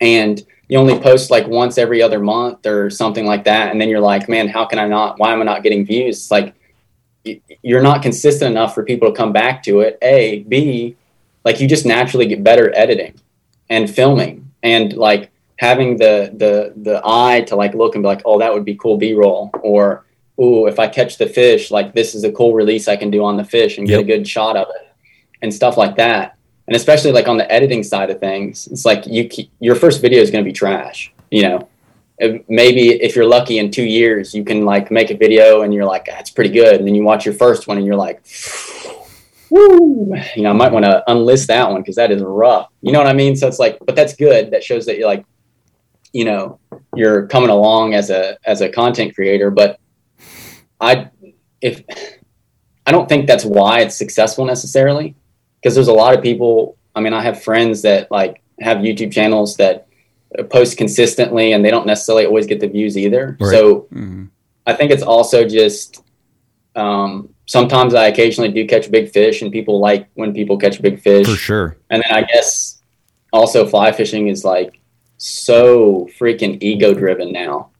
[0.00, 3.88] and you only post like once every other month or something like that, and then
[3.88, 5.18] you're like, man, how can I not?
[5.18, 6.18] Why am I not getting views?
[6.18, 6.54] It's like
[7.62, 9.98] you're not consistent enough for people to come back to it.
[10.02, 10.96] A, B,
[11.44, 13.14] like you just naturally get better editing
[13.68, 18.22] and filming and like having the the the eye to like look and be like,
[18.24, 20.04] oh, that would be cool B roll, or
[20.40, 23.24] ooh, if I catch the fish, like this is a cool release I can do
[23.24, 24.00] on the fish and get Yep.
[24.02, 24.88] a good shot of it
[25.42, 26.36] and stuff like that.
[26.66, 29.28] And especially like on the editing side of things, it's like you
[29.60, 31.68] your first video is going to be trash, you know.
[32.48, 35.84] Maybe if you're lucky in two years, you can like make a video and you're
[35.84, 36.76] like, that's pretty good.
[36.76, 38.22] And then you watch your first one and you're like,
[39.50, 42.68] woo, you know, I might want to unlist that one because that is rough.
[42.80, 43.36] You know what I mean?
[43.36, 44.50] So it's like, but that's good.
[44.50, 45.26] That shows that you're like,
[46.12, 46.58] you know,
[46.94, 49.50] you're coming along as a as a content creator.
[49.50, 49.78] But
[50.80, 51.10] I,
[51.60, 51.82] if
[52.86, 55.14] I don't think that's why it's successful necessarily,
[55.60, 56.76] because there's a lot of people.
[56.94, 59.86] I mean, I have friends that like have YouTube channels that
[60.50, 63.36] post consistently, and they don't necessarily always get the views either.
[63.40, 63.50] Right.
[63.50, 64.30] So Mhm.
[64.66, 66.02] I think it's also just
[66.74, 71.00] um, sometimes I occasionally do catch big fish, and people like when people catch big
[71.00, 71.26] fish.
[71.26, 71.76] For sure.
[71.90, 72.82] And then I guess
[73.32, 74.80] also fly fishing is like
[75.18, 77.70] so freaking ego driven now.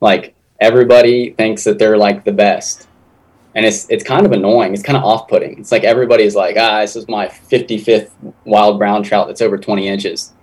[0.00, 2.88] Like everybody thinks that they're like the best.
[3.54, 4.74] And it's it's kind of annoying.
[4.74, 5.58] It's kind of off putting.
[5.58, 8.10] It's like everybody's like, ah, this is my 55th
[8.44, 10.34] wild brown trout that's over 20 inches.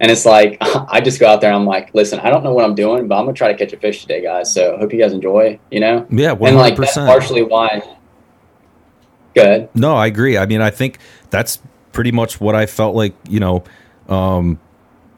[0.00, 2.52] And it's like, I just go out there and I'm like, listen, I don't know
[2.52, 4.52] what I'm doing, but I'm going to try to catch a fish today, guys.
[4.52, 6.06] So hope you guys enjoy, you know?
[6.10, 7.82] Yeah, one And like, that's partially why.
[9.34, 9.68] Good.
[9.74, 10.38] No, I agree.
[10.38, 10.98] I mean, I think
[11.30, 11.58] that's
[11.92, 13.14] pretty much what I felt like.
[13.28, 13.64] You know,
[14.08, 14.60] um,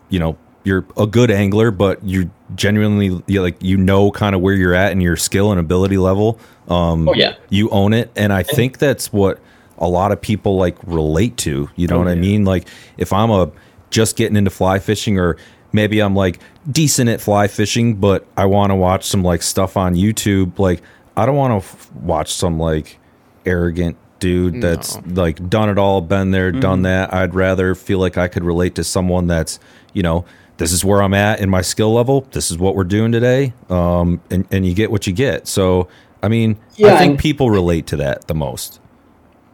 [0.09, 4.41] you know, you're a good angler, but you genuinely you like you know kind of
[4.41, 6.39] where you're at and your skill and ability level.
[6.69, 7.37] Um, Oh, yeah.
[7.49, 9.39] you own it, and I think that's what
[9.79, 11.71] a lot of people like relate to.
[11.77, 12.45] You know Oh, what I mean?
[12.45, 12.67] Like
[12.99, 13.51] if I'm a
[13.91, 15.37] just getting into fly fishing or
[15.73, 16.41] maybe I'm like
[16.71, 20.59] decent at fly fishing, but I want to watch some like stuff on YouTube.
[20.59, 20.83] Like
[21.17, 22.99] I don't want to f- watch some like
[23.45, 27.15] arrogant dude that's like done it all, been there, done that.
[27.15, 29.61] I'd rather feel like I could relate to someone that's,
[29.93, 30.25] you know,
[30.59, 32.23] this is where I'm at in my skill level.
[32.33, 33.53] This is what we're doing today.
[33.69, 35.47] Um, and, and you get what you get.
[35.47, 35.89] So,
[36.23, 38.81] I mean, I think and- people relate to that the most.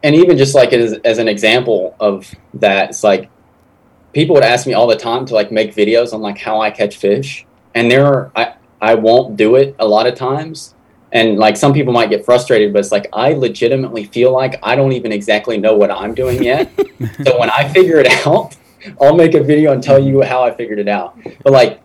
[0.01, 3.29] and even just like as, as an example of that it's like
[4.13, 6.69] people would ask me all the time to like make videos on like how i
[6.69, 10.75] catch fish and there are i i won't do it a lot of times
[11.13, 14.75] and like some people might get frustrated but it's like i legitimately feel like i
[14.75, 16.69] don't even exactly know what i'm doing yet
[17.25, 18.55] so when i figure it out
[19.01, 21.83] i'll make a video and tell you how i figured it out but like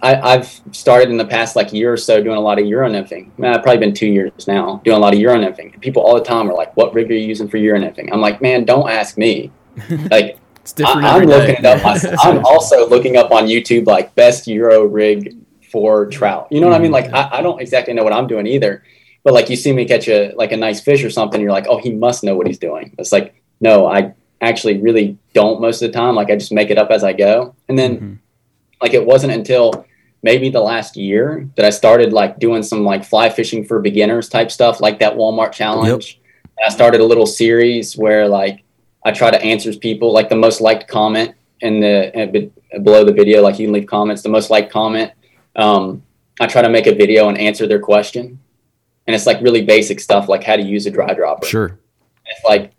[0.00, 2.88] I, I've started in the past like year or so doing a lot of euro
[2.88, 3.36] nymphing.
[3.38, 5.72] Man, I've probably been two years now doing a lot of euro nymphing.
[5.72, 8.08] And people all the time are like, "What rig are you using for euro nymphing?"
[8.12, 9.50] I'm like, "Man, don't ask me."
[10.10, 11.04] Like, It's different.
[11.04, 11.26] I, day.
[11.26, 11.82] looking it up.
[11.82, 12.14] myself.
[12.22, 15.36] I'm also looking up on YouTube like best euro rig
[15.72, 16.48] for trout.
[16.50, 16.90] You know what I mean?
[16.90, 16.94] Mm.
[16.94, 18.84] Like, I, I don't exactly know what I'm doing either.
[19.24, 21.66] But like, you see me catch a like a nice fish or something, you're like,
[21.68, 25.82] "Oh, he must know what he's doing." It's like, no, I actually really don't most
[25.82, 26.14] of the time.
[26.14, 28.18] Like, I just make it up as I go, and then Mhm.
[28.82, 29.84] like it wasn't until
[30.22, 34.28] maybe the last year that I started like doing some like fly fishing for beginners
[34.28, 36.20] type stuff, like that Walmart challenge.
[36.44, 38.64] And I started a little series where like
[39.04, 43.12] I try to answer people like the most liked comment in the uh, below the
[43.12, 43.42] video.
[43.42, 44.22] Like you can leave comments.
[44.22, 45.12] The most liked comment.
[45.56, 46.02] Um,
[46.40, 48.38] I try to make a video and answer their question,
[49.06, 51.78] and it's like really basic stuff like how to use a dry dropper Sure.
[52.26, 52.70] it's like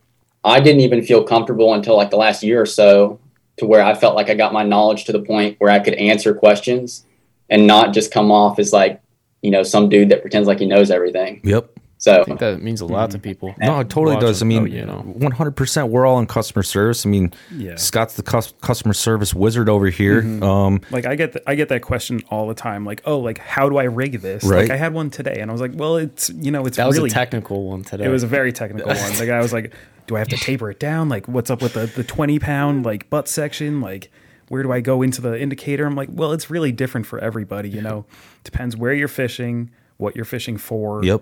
[0.43, 3.19] I didn't even feel comfortable until like the last year or so
[3.57, 5.95] to where I felt like I got my knowledge to the point where I could
[5.95, 7.05] answer questions
[7.49, 9.01] and not just come off as like,
[9.41, 11.41] you know, some dude that pretends like he knows everything.
[11.43, 11.71] Yep.
[11.97, 13.53] So I think that means a lot to people.
[13.59, 14.41] No, it totally Watch does.
[14.41, 14.99] I mean, Oh, you know.
[15.01, 15.89] one hundred percent.
[15.89, 17.05] We're all in customer service.
[17.05, 17.75] I mean, Yeah.
[17.75, 20.21] Scott's the cus- customer service wizard over here.
[20.41, 22.85] Um, Like I get th- I get that question all the time.
[22.85, 24.45] Like, oh, like how do I rig this?
[24.45, 24.61] Right.
[24.61, 26.87] Like I had one today, and I was like, well, it's you know, it's That
[26.87, 28.05] was really a technical one today.
[28.05, 29.13] It was a very technical one.
[29.17, 29.73] The guy was like,
[30.09, 31.07] "Do I have to taper it down?
[31.07, 32.85] Like, what's up with the the twenty pound mm.
[32.85, 33.79] like butt section?
[33.79, 34.09] Like,
[34.47, 37.69] where do I go into the indicator?" I'm like, "Well, it's really different for everybody.
[37.69, 38.05] You know,
[38.43, 41.05] depends where you're fishing, what you're fishing for.
[41.05, 41.21] yep.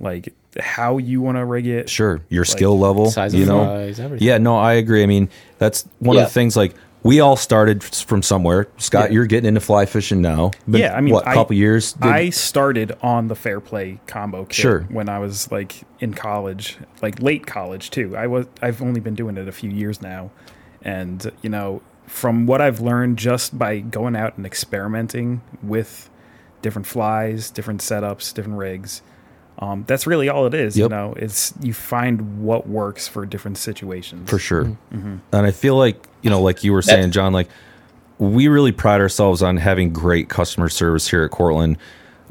[0.00, 1.90] Like how you want to rig it.
[1.90, 2.22] Sure.
[2.30, 3.10] Your skill level.
[3.10, 3.64] size you of know.
[3.64, 4.26] flies, everything.
[4.26, 4.38] Yeah.
[4.38, 5.02] No, I agree.
[5.02, 5.28] I mean,
[5.58, 6.22] that's one Yeah.
[6.22, 6.56] of the things.
[6.56, 8.68] Like we all started from somewhere.
[8.78, 9.14] Scott, Yeah.
[9.14, 10.50] you're getting into fly fishing now.
[10.68, 11.92] Been, Yeah, I mean, what a couple years.
[11.94, 14.80] Did- I started on the Fairplay combo kit Sure.
[14.88, 18.16] when I was like in college, like late college too.
[18.16, 20.30] I was I've only been doing it a few years now,
[20.82, 26.10] and you know from what I've learned just by going out and experimenting with
[26.60, 29.02] different flies, different setups, different rigs.
[29.62, 30.76] Um, that's really all it is.
[30.76, 30.84] Yep.
[30.84, 34.28] You know, it's you find what works for different situations.
[34.28, 34.76] for sure.
[34.90, 37.48] And I feel like you know, like you were saying, Jon, like
[38.18, 41.78] we really pride ourselves on having great customer service here at Cortland,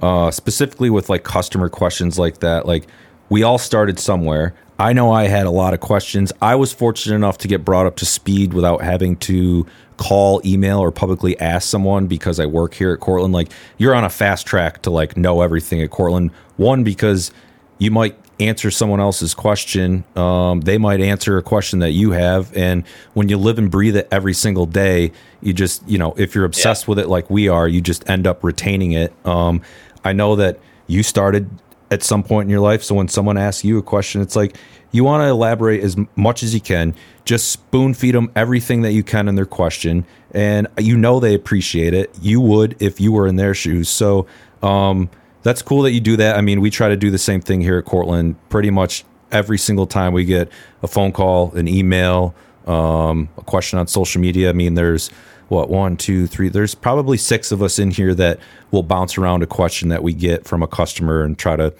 [0.01, 2.65] uh, specifically with like customer questions like that.
[2.65, 2.87] Like
[3.29, 4.53] we all started somewhere.
[4.81, 6.33] I know I had a lot of questions.
[6.41, 9.67] I was fortunate enough to get brought up to speed without having to
[9.97, 13.31] call, email, or publicly ask someone because I work here at Cortland.
[13.31, 16.31] Like you're on a fast track to like know everything at Cortland.
[16.57, 17.31] One because
[17.77, 20.03] you might answer someone else's question.
[20.15, 23.95] Um, they might answer a question that you have, and when you live and breathe
[23.95, 25.11] it every single day,
[25.41, 28.25] you just you know if you're obsessed with it like we are, you just end
[28.25, 29.13] up retaining it.
[29.27, 29.61] Um,
[30.03, 31.51] I know that you started
[31.91, 34.57] at some point in your life, so when someone asks you a question, it's like
[34.91, 36.95] you want to elaborate as much as you can.
[37.25, 41.35] Just spoon feed them everything that you can in their question, and you know they
[41.35, 42.17] appreciate it.
[42.21, 43.89] You would if you were in their shoes.
[43.89, 44.25] So.
[44.63, 45.09] Um,
[45.43, 46.37] that's cool that you do that.
[46.37, 49.57] I mean, we try to do the same thing here at Cortland pretty much every
[49.57, 50.51] single time we get
[50.83, 52.35] a phone call, an email,
[52.67, 54.49] um, a question on social media.
[54.49, 55.09] I mean, there's
[55.51, 56.47] what one, two, three.
[56.47, 58.39] There's probably six of us in here that
[58.71, 61.73] will bounce around a question that we get from a customer and try to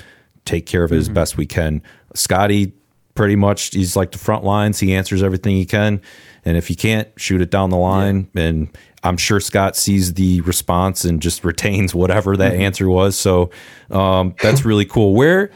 [0.44, 1.82] take care of it as best we can.
[2.14, 2.74] Scotty,
[3.16, 4.82] pretty much, he's like the front lines.
[4.82, 6.02] He answers everything he can,
[6.44, 8.30] and if you can't, shoot it down the line.
[8.36, 8.68] And
[9.04, 13.18] I'm sure Scott sees the response and just retains whatever that answer was.
[13.18, 13.52] So
[13.90, 15.16] um, that's really cool.
[15.16, 15.50] Where,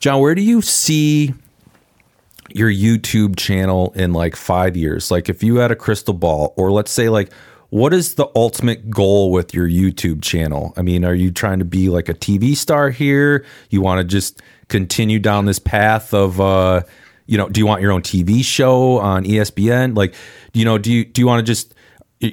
[0.00, 1.34] Jon, where do you see
[2.50, 5.10] your YouTube channel in like five years?
[5.10, 7.32] Like if you had a crystal ball, or let's say like,
[7.70, 10.72] what is the ultimate goal with your YouTube channel?
[10.76, 13.44] I mean, are you trying to be like a TV star here?
[13.70, 16.82] You want to just continue down this path of, uh,
[17.26, 19.96] you know, do you want your own TV show on ESPN?
[19.96, 20.14] Like,
[20.52, 21.74] you know, do you do you want to just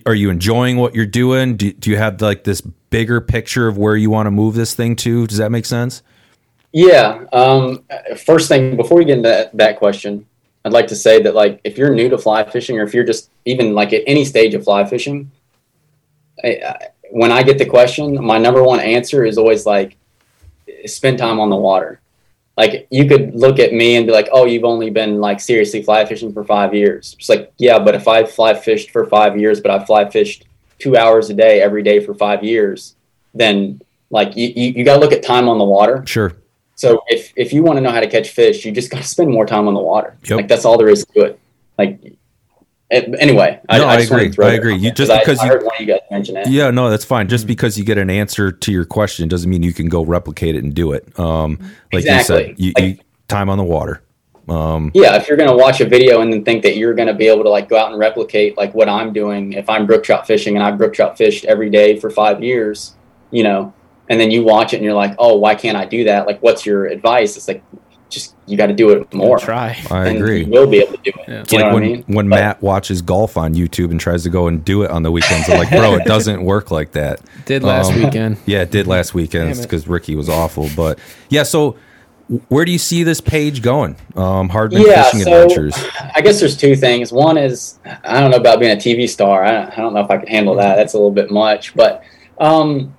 [0.05, 1.57] are you enjoying what you're doing?
[1.57, 4.74] Do, do you have like this bigger picture of where you want to move this
[4.74, 5.28] thing to?
[5.28, 6.03] Does that make sense?
[6.72, 7.26] Yeah.
[7.34, 7.84] Um,
[8.26, 10.26] first thing, before we get into that, that question,
[10.63, 13.03] I'd like to say that like if you're new to fly fishing, or if you're
[13.03, 15.32] just even like at any stage of fly fishing,
[16.43, 19.97] I, I, when I get the question, my number one answer is always like,
[20.86, 21.99] spend time on the water.
[22.57, 25.82] Like you could look at me and be like, "Oh, you've only been like seriously
[25.82, 29.39] fly fishing for five years." It's like, yeah, but if I fly fished for five
[29.39, 30.45] years, but I fly fished
[30.78, 32.95] two hours a day every day for five years,
[33.34, 36.03] then like you, you, you got to look at time on the water.
[36.05, 36.34] Sure.
[36.76, 39.07] So if if you want to know how to catch fish, you just got to
[39.07, 40.17] spend more time on the water.
[40.24, 40.38] Yep.
[40.38, 41.39] Like that's all there is to it.
[41.78, 41.99] Like
[42.89, 44.45] it, anyway, No, I wanted to agree.
[44.45, 44.76] I agree.
[44.76, 46.47] You- just because I, you- heard one of you guys mention it.
[46.49, 47.26] Yeah, no, that's fine.
[47.26, 47.30] Mm-hmm.
[47.30, 50.55] Just because you get an answer to your question doesn't mean you can go replicate
[50.55, 51.17] it and do it.
[51.17, 51.51] Um,
[51.93, 52.47] like you Exactly.
[52.47, 52.97] said, you, Like- you,
[53.30, 54.01] time on the water.
[54.49, 57.28] Um, yeah, if you're gonna watch a video and then think that you're gonna be
[57.28, 60.28] able to like go out and replicate like what I'm doing, if I'm brook trout
[60.28, 62.95] fishing and I've brook trout fished every day for five years,
[63.30, 63.74] you know,
[64.12, 66.28] and then you watch it and you're like, oh, why can't I do that?
[66.28, 67.38] Like, what's your advice?
[67.38, 67.64] It's like,
[68.09, 69.39] just you got to do it more.
[69.39, 69.82] Try.
[69.89, 70.43] I and agree.
[70.43, 71.30] You will be able to do it.
[71.30, 71.39] Yeah.
[71.43, 72.03] It's You know like what when, I mean?
[72.07, 75.03] when But- Matt watches golf on YouTube and tries to go and do it on
[75.03, 75.47] the weekends.
[75.49, 77.22] I'm like, bro, it doesn't work like that.
[77.45, 78.38] Did last Um, weekend.
[78.45, 80.70] Yeah, it did last weekend because Ricky was awful.
[80.76, 80.99] But
[81.30, 81.78] yeah, so
[82.49, 83.95] where do you see this page going?
[84.18, 85.76] Um, Hardman Yeah, Fishing so- Adventures.
[86.16, 87.14] I guess there's two things.
[87.14, 89.45] One is I don't know about being a TV star.
[89.45, 90.76] I don't, I don't know if I can handle that.
[90.76, 91.74] That's a little bit much.
[91.76, 92.03] But
[92.39, 92.93] um,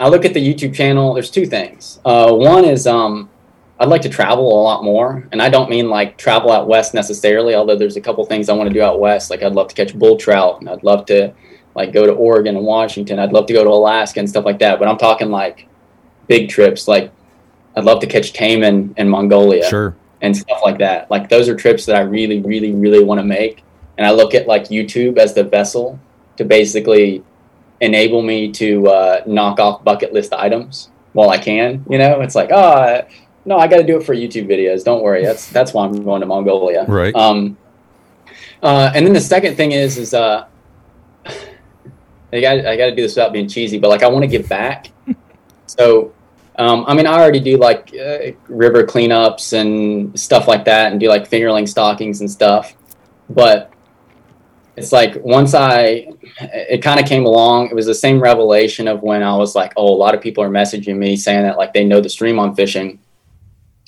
[0.00, 1.14] I look at the YouTube channel.
[1.14, 2.00] There's two things.
[2.04, 3.30] Uh, one is um,
[3.78, 6.94] I'd like to travel a lot more, and I don't mean like travel out west
[6.94, 7.54] necessarily.
[7.54, 9.30] Although there's a couple things I want to do out west.
[9.30, 11.32] Like I'd love to catch bull trout, and I'd love to
[11.74, 13.18] like go to Oregon and Washington.
[13.18, 14.78] I'd love to go to Alaska and stuff like that.
[14.78, 15.66] But I'm talking like
[16.28, 16.86] big trips.
[16.88, 17.12] Like
[17.76, 19.96] I'd love to catch taimen in Mongolia Sure.
[20.20, 21.10] and stuff like that.
[21.10, 23.64] Like those are trips that I really, really, really want to make.
[23.98, 25.98] And I look at like YouTube as the vessel
[26.36, 27.22] to basically
[27.84, 31.84] enable me to uh, knock off bucket list items while I can.
[31.88, 33.02] You know, it's like, oh,
[33.44, 34.84] no, I got to do it for YouTube videos.
[34.84, 36.84] Don't worry, that's that's why I'm going to Mongolia.
[36.86, 37.14] Right.
[37.14, 37.56] Um,
[38.62, 40.46] uh, and then the second thing is, is uh,
[41.26, 44.28] I got I got to do this without being cheesy, but like I want to
[44.28, 44.90] give back.
[45.66, 46.12] so,
[46.58, 50.98] um, I mean, I already do like uh, river cleanups and stuff like that, and
[50.98, 52.74] do like fingerling stockings and stuff.
[53.28, 53.73] But
[54.76, 56.08] it's like once I,
[56.40, 57.68] it kind of came along.
[57.68, 60.42] It was the same revelation of when I was like, oh, a lot of people
[60.42, 62.98] are messaging me saying that like they know the stream I'm fishing.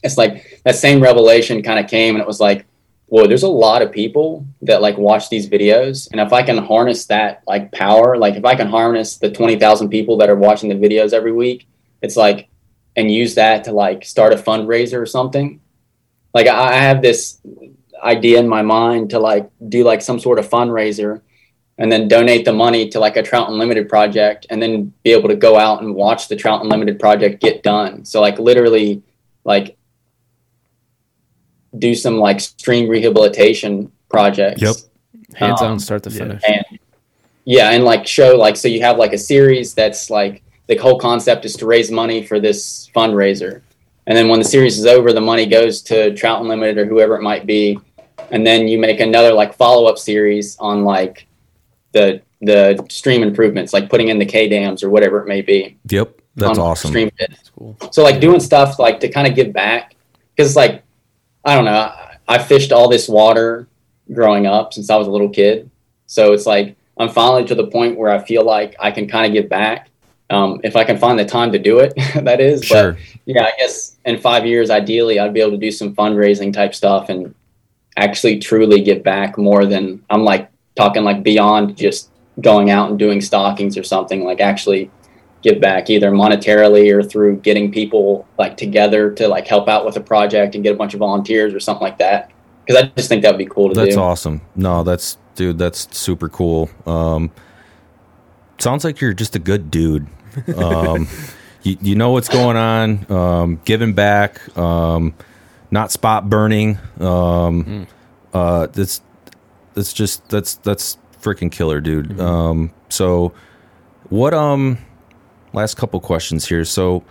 [0.03, 2.67] It's like that same revelation kind of came, and it was like,
[3.07, 6.59] whoa, there's a lot of people that like watch these videos, and if I can
[6.59, 10.37] harness that like power, like if I can harness the twenty thousand people that are
[10.37, 11.67] watching the videos every week,
[12.03, 12.49] it's like,
[12.95, 15.61] and use that to like start a fundraiser or something.
[16.35, 17.41] Like I I have this
[18.03, 21.21] idea in my mind to like do like some sort of fundraiser
[21.79, 25.29] and then donate the money to like a Trout Unlimited project, and then be able
[25.29, 28.05] to go out and watch the Trout Unlimited project get done.
[28.05, 29.03] So like literally,
[29.45, 29.77] like
[31.79, 34.63] do some like stream rehabilitation projects.
[34.63, 34.77] Yep.
[35.35, 36.43] Hands Um, on, start to finish.
[36.49, 36.65] and
[37.45, 40.99] yeah and like show like so you have like a series that's like the whole
[40.99, 43.61] concept is to raise money for this fundraiser
[44.07, 47.17] and then when the series is over the money goes to trout unlimited or whoever
[47.17, 47.79] it might be
[48.31, 51.27] and then you make another like follow-up series on like
[51.93, 55.77] the the stream improvements like putting in the k dams or whatever it may be
[55.89, 56.21] Yep.
[56.39, 56.91] That's awesome.
[56.91, 57.35] stream pits.
[57.35, 57.79] That's cool.
[57.91, 59.97] So like doing stuff like to kind of give back
[60.35, 60.83] because like
[61.45, 63.69] I don't know I, I fished all this water
[64.13, 65.71] growing up since I was a little kid.
[66.07, 69.27] So it's like I'm finally to the point where I feel like I can kind
[69.27, 69.89] of give back
[70.31, 71.93] um, if I can find the time to do it.
[72.25, 72.93] that is, Sure.
[72.93, 76.53] but yeah, I guess in five years, ideally, I'd be able to do some fundraising
[76.53, 77.35] type stuff and
[77.97, 82.11] actually truly give back more than I'm like talking like beyond just
[82.41, 84.25] going out and doing stockings or something.
[84.25, 84.91] Like actually
[85.43, 89.97] give back either monetarily or through getting people like together to like help out with
[89.97, 92.31] a project and get a bunch of volunteers or something like that.
[92.65, 93.91] Because I just think that would be cool to That's do.
[93.93, 94.41] That's awesome.
[94.57, 95.57] No, that's dude.
[95.57, 96.69] That's super cool.
[96.85, 97.31] Um,
[98.59, 100.07] sounds like you're just a good dude.
[100.57, 101.09] Um,
[101.63, 103.11] you, you know what's going on.
[103.11, 104.57] Um, giving back.
[104.57, 105.15] Um,
[105.71, 106.79] not spot burning.
[107.01, 107.87] Um,
[108.33, 109.03] uh, that's
[109.75, 112.21] that's just that's that's freaking killer, dude.
[112.21, 113.33] Um, so
[114.09, 114.35] what?
[114.35, 114.79] Um,
[115.53, 116.65] last couple questions here.
[116.65, 117.05] So.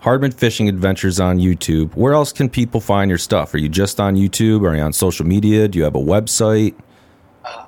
[0.00, 1.92] Hardman Fishing Adventures on YouTube.
[1.96, 3.52] Where else can people find your stuff?
[3.52, 4.62] Are you just on YouTube?
[4.62, 5.66] Are you on social media?
[5.66, 6.76] Do you have a website?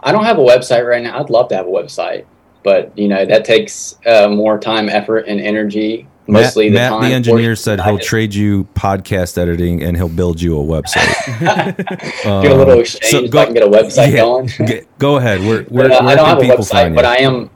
[0.04, 1.18] I don't have a website right now.
[1.18, 2.26] I'd love to have a website,
[2.62, 6.06] but you know that takes uh, more time, effort, and energy.
[6.26, 7.10] Mostly Matt, the Matt, time.
[7.10, 11.76] the engineer, said he'll trade you podcast editing and he'll build you a website.
[12.42, 14.46] do a little Uh, exchange so so, go- I can get a website Yeah, going.
[14.48, 15.40] G- go ahead.
[15.40, 17.04] Where, where, But, uh, where I don't can have a people website, find but?
[17.04, 17.50] I am.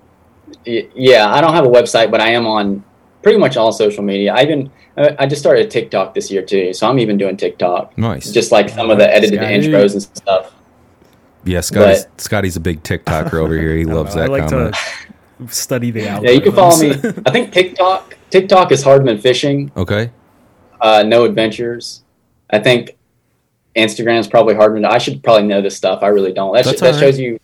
[0.65, 2.83] Yeah, I don't have a website, but I am on
[3.23, 4.33] pretty much all social media.
[4.35, 7.97] I even I I just started TikTok this year too, so I'm even doing TikTok.
[7.99, 8.31] nice.
[8.33, 10.54] Just like some of the edited intros and stuff.
[11.45, 13.77] Yeah, Scotty's, Scotty's a big TikToker over here.
[13.77, 14.75] He loves know, that I like comment.
[15.39, 16.23] to study the algorithms.
[16.25, 16.91] Yeah, you can follow me.
[17.27, 18.17] I think TikTok.
[18.31, 19.71] TikTok is Hardman Fishing.
[19.77, 20.11] Okay.
[20.81, 22.03] Uh, no adventures.
[22.51, 22.97] I think
[23.77, 24.85] Instagram is probably Hardman.
[24.85, 26.03] I should probably know this stuff.
[26.03, 26.55] I really don't.
[26.55, 27.01] That, That's sh- that all right.
[27.01, 27.39] shows you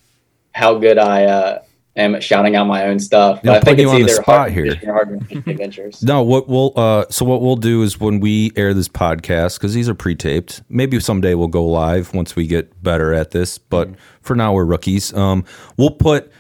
[0.52, 1.62] how good I uh,
[1.96, 3.40] am shouting out my own stuff.
[3.42, 4.80] But I think it's on the either spot here.
[4.86, 5.02] Or
[5.46, 6.02] Adventures.
[6.02, 9.74] No, what we'll uh so what we'll do is when we air this podcast because
[9.74, 10.62] these are pre-taped.
[10.68, 13.58] Maybe someday we'll go live once we get better at this.
[13.58, 14.00] But Mm-hmm.
[14.22, 15.12] for now, we're rookies.
[15.14, 15.44] Um,
[15.76, 16.30] we'll put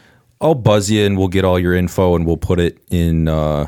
[0.40, 3.66] I'll buzz you and we'll get all your info and we'll put it in uh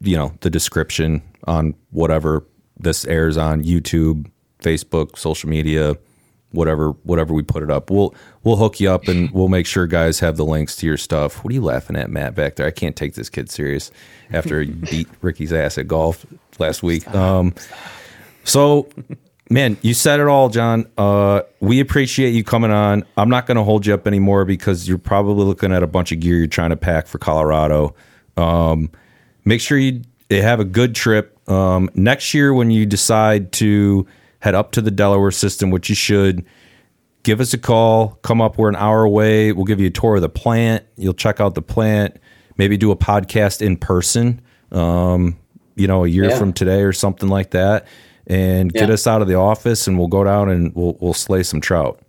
[0.00, 2.46] you know the description on whatever
[2.78, 4.30] this airs on YouTube,
[4.62, 5.96] Facebook, social media,
[6.52, 7.90] whatever whatever we put it up.
[7.90, 10.96] We'll we'll hook you up and we'll make sure guys have the links to your
[10.96, 11.44] stuff.
[11.44, 12.66] What are you laughing at, Matt, back there?
[12.66, 13.90] I can't take this kid serious
[14.32, 16.26] after he beat Ricky's ass at golf
[16.58, 17.06] last week.
[17.14, 17.54] Um
[18.44, 18.88] so
[19.48, 20.86] man, you said it all, Jon.
[20.98, 23.04] Uh we appreciate you coming on.
[23.16, 26.20] I'm not gonna hold you up anymore because you're probably looking at a bunch of
[26.20, 27.94] gear you're trying to pack for Colorado.
[28.36, 28.90] Um
[29.44, 31.36] make sure you have a good trip.
[31.48, 34.06] Um, next year, when you decide to
[34.40, 36.44] head up to the Delaware system, which you should,
[37.22, 38.18] give us a call.
[38.22, 38.58] Come up.
[38.58, 39.52] We're an hour away.
[39.52, 40.84] We'll give you a tour of the plant.
[40.96, 42.16] You'll check out the plant.
[42.56, 44.40] Maybe do a podcast in person.
[44.72, 45.38] Um,
[45.76, 46.38] you know, a year Yeah.
[46.38, 47.86] from today or something like that,
[48.26, 51.42] and get us out of the office, and we'll go down and we'll we'll slay
[51.42, 52.00] some trout.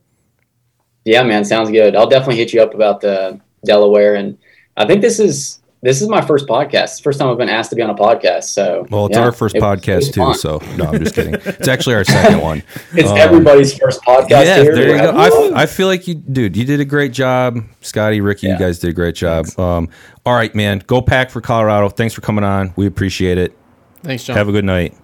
[1.06, 1.96] Yeah, man, sounds good.
[1.96, 4.38] I'll definitely hit you up about the Delaware, and
[4.78, 6.84] I think this is this is my first podcast.
[6.84, 8.44] It's the first time I've been asked to be on a podcast.
[8.46, 10.22] So, Well, it's yeah, our first it was- it podcast too.
[10.22, 10.36] fun.
[10.36, 11.34] So no, I'm just kidding.
[11.36, 12.62] It's actually our second one.
[12.94, 14.30] it's um, everybody's first podcast.
[14.46, 14.76] yeah, here.
[14.76, 15.10] there you go.
[15.12, 15.48] I, Woo!
[15.50, 17.58] f- I feel like you, dude, you did a great job.
[17.82, 19.48] Scotty, Ricky, you guys did a great job.
[19.58, 19.90] Um,
[20.26, 21.90] all right, man, go pack for Colorado.
[21.90, 22.74] Thanks for coming on.
[22.76, 23.58] We appreciate it.
[24.04, 24.36] Thanks, Jon.
[24.38, 24.96] Have a good night.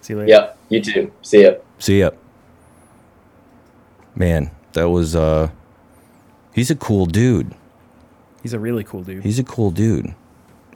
[0.00, 0.30] See you later.
[0.30, 1.12] Yep, you too.
[1.22, 1.52] See ya.
[1.78, 2.10] See ya.
[4.14, 5.50] Man, that was uh
[6.54, 7.54] he's a cool dude.
[8.42, 9.22] He's a really cool dude.
[9.22, 10.14] He's a cool dude.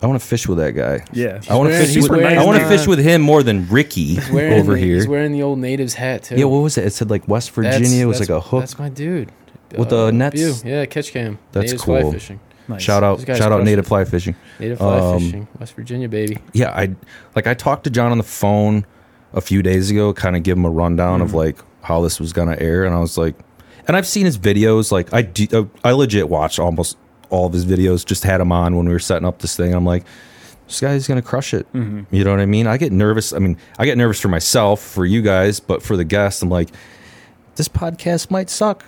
[0.02, 1.04] I want to fish with that guy.
[1.12, 1.40] yeah.
[1.48, 3.66] I want to fish with wearing, I want to uh, fish with him more than
[3.68, 4.96] Ricky over the, here.
[4.96, 6.36] He's wearing the old natives hat too.
[6.36, 6.84] yeah, what was it?
[6.84, 8.04] It said like West That's- Virginia.
[8.04, 8.60] it was like a hook.
[8.60, 9.32] That's my dude.
[9.76, 10.36] With the nets?
[10.36, 10.54] View.
[10.70, 11.38] Yeah, catch cam.
[11.52, 12.12] That's Natives fly cool.
[12.12, 12.40] fishing.
[12.68, 12.82] Nice.
[12.82, 14.34] Shout out shout out native fly fishing.
[14.58, 15.48] Native fly Um, fishing.
[15.58, 16.38] West Virginia, baby.
[16.52, 16.94] yeah, I
[17.34, 18.84] like I talked to Jon on the phone
[19.32, 22.32] a few days ago, kind of give him a rundown of like how this was
[22.32, 23.34] gonna air, and I was like,
[23.88, 24.90] and I've seen his videos.
[24.92, 26.96] Like I do, uh, I legit watched almost
[27.30, 28.04] all of his videos.
[28.04, 29.74] Just had him on when we were setting up this thing.
[29.74, 30.04] I'm like,
[30.66, 31.66] this guy's gonna crush it.
[31.74, 32.66] You know what I mean?
[32.66, 33.32] I get nervous.
[33.32, 36.48] I mean, I get nervous for myself, for you guys, but for the guests, I'm
[36.50, 36.70] like,
[37.56, 38.84] this podcast might suck.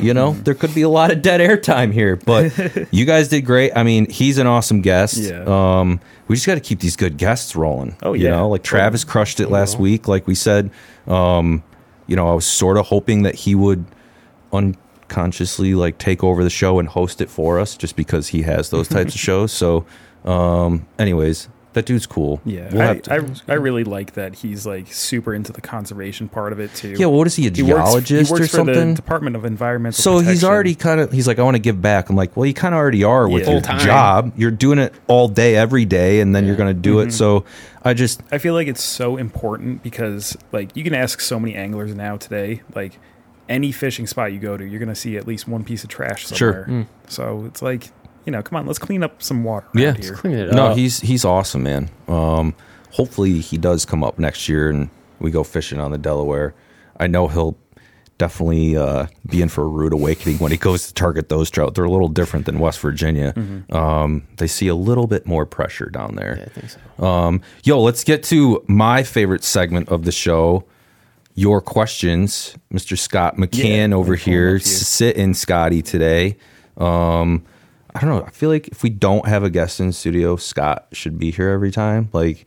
[0.00, 2.52] You know, there could be a lot of dead air time here, but
[2.92, 3.70] you guys did great.
[3.76, 5.18] I mean, he's an awesome guest.
[5.18, 5.44] Yeah.
[5.46, 7.96] Um, we just got to keep these good guests rolling.
[8.02, 8.30] Oh, You yeah.
[8.32, 10.08] know, like Travis crushed it last week.
[10.08, 10.70] Like we said,
[11.06, 11.62] um,
[12.08, 13.84] you know, I was sort of hoping that he would
[15.10, 18.70] unconsciously like take over the show and host it for us just because he has
[18.70, 19.52] those types of shows.
[19.52, 19.86] So,
[20.24, 22.40] um, anyways, that dude's cool.
[22.44, 23.14] Yeah, We'll I, to-
[23.48, 26.90] I, I really like that he's like super into the conservation part of it too.
[26.98, 27.06] yeah.
[27.06, 28.88] Well, what is he, a he works, geologist he works or for something?
[28.90, 30.02] the Department of Environmental.
[30.02, 32.10] So he's already kind of he's like I want to give back.
[32.10, 33.52] I'm like, well, you kind of already are with Yeah.
[33.52, 33.80] your Full-time.
[33.80, 34.32] job.
[34.36, 37.08] You're doing it all day, every day, and then you're going to do Mm-hmm.
[37.08, 37.12] it.
[37.12, 37.44] So
[37.82, 41.54] I just I feel like it's so important because like you can ask so many
[41.54, 42.98] anglers now today, like
[43.48, 46.26] any fishing spot you go to, you're gonna see at least one piece of trash
[46.28, 46.64] Sure.
[46.66, 46.86] somewhere.
[47.08, 47.90] So it's like,
[48.24, 49.86] you know, come on, let's clean up some water Yeah.
[49.86, 50.16] around Let's here.
[50.16, 50.76] Clean it no, up.
[50.76, 51.88] he's he's awesome, man.
[52.08, 52.54] Um,
[52.92, 56.54] hopefully he does come up next year and we go fishing on the Delaware.
[57.00, 57.56] I know he'll
[58.18, 61.74] definitely uh, be in for a rude awakening when he goes to target those trout.
[61.76, 63.32] They're a little different than West Virginia.
[63.36, 63.74] Mm-hmm.
[63.74, 66.36] Um, they see a little bit more pressure down there.
[66.38, 67.06] Yeah, I think so.
[67.06, 70.64] Um, yo, let's get to my favorite segment of the show.
[71.38, 72.98] Your questions, Mr.
[72.98, 74.58] Scott McCann Yeah, over here, up here.
[74.60, 76.36] sitting Scotty today.
[76.76, 77.44] Um,
[77.94, 78.24] I don't know.
[78.24, 81.50] I feel like if we don't have a guest in studio, Scott should be here
[81.50, 82.08] every time.
[82.12, 82.44] Like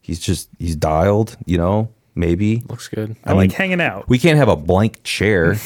[0.00, 1.88] he's just he's dialed, you know.
[2.14, 3.16] Maybe Looks good.
[3.24, 4.08] I, like hanging out.
[4.08, 5.56] we can't have a blank chair,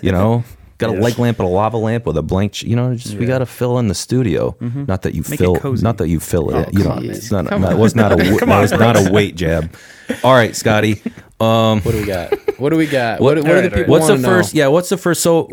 [0.00, 0.44] you know.
[0.78, 1.00] Got a Yeah.
[1.02, 2.52] leg lamp and a lava lamp with a blank.
[2.54, 4.56] Ch- you know, just we got to fill in the studio.
[4.60, 5.84] Not that you Make it fill, cozy.
[5.84, 6.54] not that you fill it.
[6.68, 7.44] Oh, you know, come it's on.
[7.44, 7.50] not.
[7.50, 8.16] Come that was not a.
[8.38, 9.72] Come that on, was not a weight jab.
[10.24, 11.00] All right, Scotty.
[11.44, 12.32] Um, What do we got?
[12.58, 13.20] What do we got?
[13.24, 14.28] What- What, what, all do the right, people what's the wanna know?
[14.28, 14.54] first?
[14.54, 15.22] Yeah, what's the first?
[15.22, 15.48] So,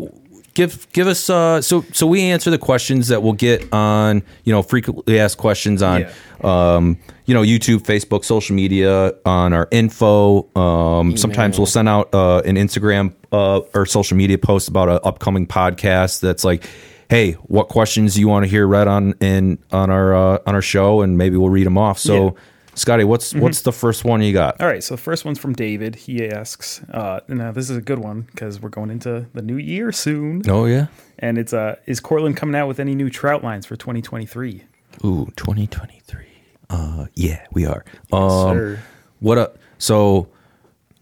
[0.54, 1.28] give give us.
[1.30, 4.22] Uh, so so we answer the questions that we'll get on.
[4.44, 6.06] You know, frequently asked questions on.
[6.42, 10.48] Um, you know, YouTube, Facebook, social media, on our info.
[10.58, 14.98] Um, sometimes we'll send out uh, an Instagram uh, or social media post about an
[15.04, 16.20] upcoming podcast.
[16.20, 16.66] That's like,
[17.08, 20.54] hey, what questions do you want to hear read on in on our uh, on
[20.56, 21.98] our show, and maybe we'll read them off.
[21.98, 22.30] So, Yeah.
[22.74, 24.58] Scotty, what's what's the first one you got?
[24.60, 25.94] All right, so the first one's from David.
[25.94, 29.58] He asks, uh, now this is a good one because we're going into the new
[29.58, 30.86] year soon, Oh yeah.
[31.18, 34.64] and it's uh, is Cortland coming out with any new trout lines for 2023?
[35.04, 36.24] Ooh, 2023.
[36.70, 37.84] Uh, yeah, we are.
[38.10, 38.82] Um, sir.
[39.20, 40.28] what a so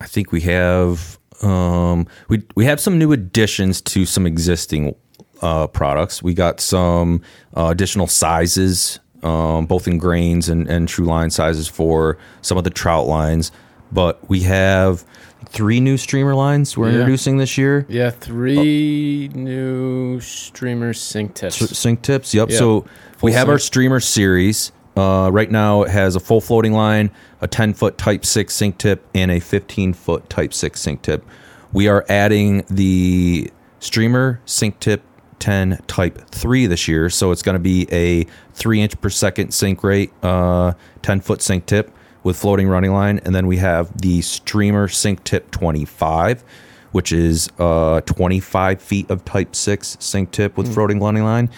[0.00, 4.94] I think we have um we we have some new additions to some existing
[5.40, 6.20] uh products.
[6.20, 7.22] We got some
[7.56, 12.64] uh, additional sizes um both in grains and and true line sizes for some of
[12.64, 13.52] the trout lines,
[13.92, 15.04] but we have
[15.46, 16.94] three new streamer lines we're Yeah.
[16.96, 17.86] introducing this year.
[17.88, 21.60] Yeah, three new streamer sink tips.
[21.62, 22.34] S- Sink tips.
[22.34, 22.50] Yep.
[22.50, 22.58] Yeah.
[22.58, 22.84] So
[23.22, 24.72] we Full have our streamer series.
[24.96, 27.10] Uh, right now, it has a full floating line,
[27.40, 31.24] a 10 foot Type 6 sink tip, and a 15 foot Type 6 sink tip.
[31.72, 35.02] We are adding the streamer sink tip
[35.40, 37.10] 10 Type 3 this year.
[37.10, 38.24] So it's going to be a
[38.54, 41.90] 3 inch per second sink rate, uh, 10 foot sink tip
[42.22, 43.20] with floating running line.
[43.24, 46.44] And then we have the streamer sink tip 25
[46.92, 51.50] which is uh, 25 feet of Type 6 sink tip with floating running line.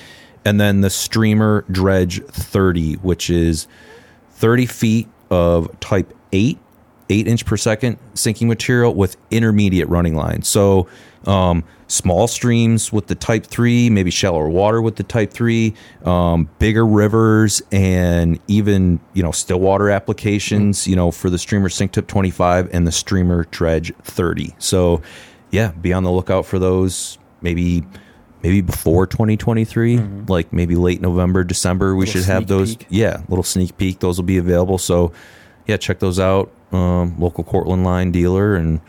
[0.45, 3.69] And then the Streamer Dredge 30, which is
[4.33, 6.59] 30 feet of Type 8,
[7.13, 10.43] 8 inch per second sinking material with intermediate running line.
[10.43, 10.89] So
[11.27, 16.49] um, small streams with the Type 3, maybe shallower water with the Type 3, um,
[16.59, 21.93] bigger rivers, and even, you know, still water applications, you know, for the Streamer Sink
[21.93, 24.55] Tip 25 and the Streamer Dredge 30.
[24.59, 25.03] So,
[25.51, 27.85] yeah, be on the lookout for those maybe
[28.43, 29.99] maybe before 2023
[30.29, 32.87] like maybe late november december we should have those peek.
[32.89, 35.13] yeah little sneak peek those will be available so
[35.67, 38.81] yeah check those out um, local cortland line dealer and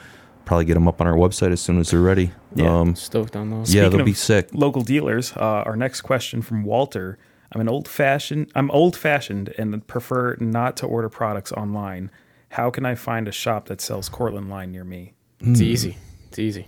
[0.46, 2.80] probably get them up on our website as soon as they're ready Yeah.
[2.80, 3.74] um, Stoked on those.
[3.74, 5.34] yeah Speaking they'll be sick Local dealers.
[5.36, 7.18] Uh, our next question from Walter.
[7.52, 8.52] I'm an old fashioned.
[8.56, 12.10] I'm old fashioned and prefer not to order products online.
[12.50, 15.14] How can I find a shop that sells Cortland line near me?
[15.40, 15.98] It's easy.
[16.30, 16.62] It's easy.
[16.62, 16.68] You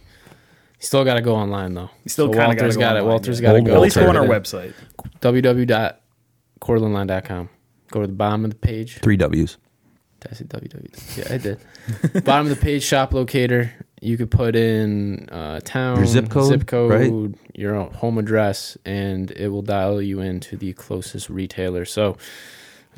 [0.87, 1.89] still got to go online though.
[2.03, 2.99] You still So kinda Walter's gotta go got it.
[2.99, 3.49] online, Walter's yeah.
[3.49, 3.73] got to go.
[3.75, 4.73] At least go on our website.
[5.21, 7.49] www.cortlandline.com.
[7.91, 8.99] Go to the bottom of the page.
[8.99, 9.57] three w's
[10.25, 11.17] Did I say www?
[11.17, 12.23] Yeah, I did.
[12.25, 13.71] Bottom of the page, shop locator.
[14.01, 17.35] You could put in uh, town, Your zip code, zip code, right?
[17.55, 21.85] your home address, and it will dial you into the closest retailer.
[21.85, 22.17] So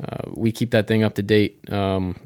[0.02, 2.16] uh, we keep that thing up to date um,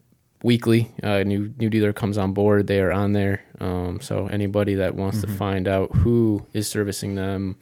[0.43, 0.91] weekly.
[1.03, 3.43] Uh, new new dealer comes on board, they are on there.
[3.61, 5.33] Um, so anybody that wants Mm-hmm.
[5.33, 7.57] to find out who is servicing them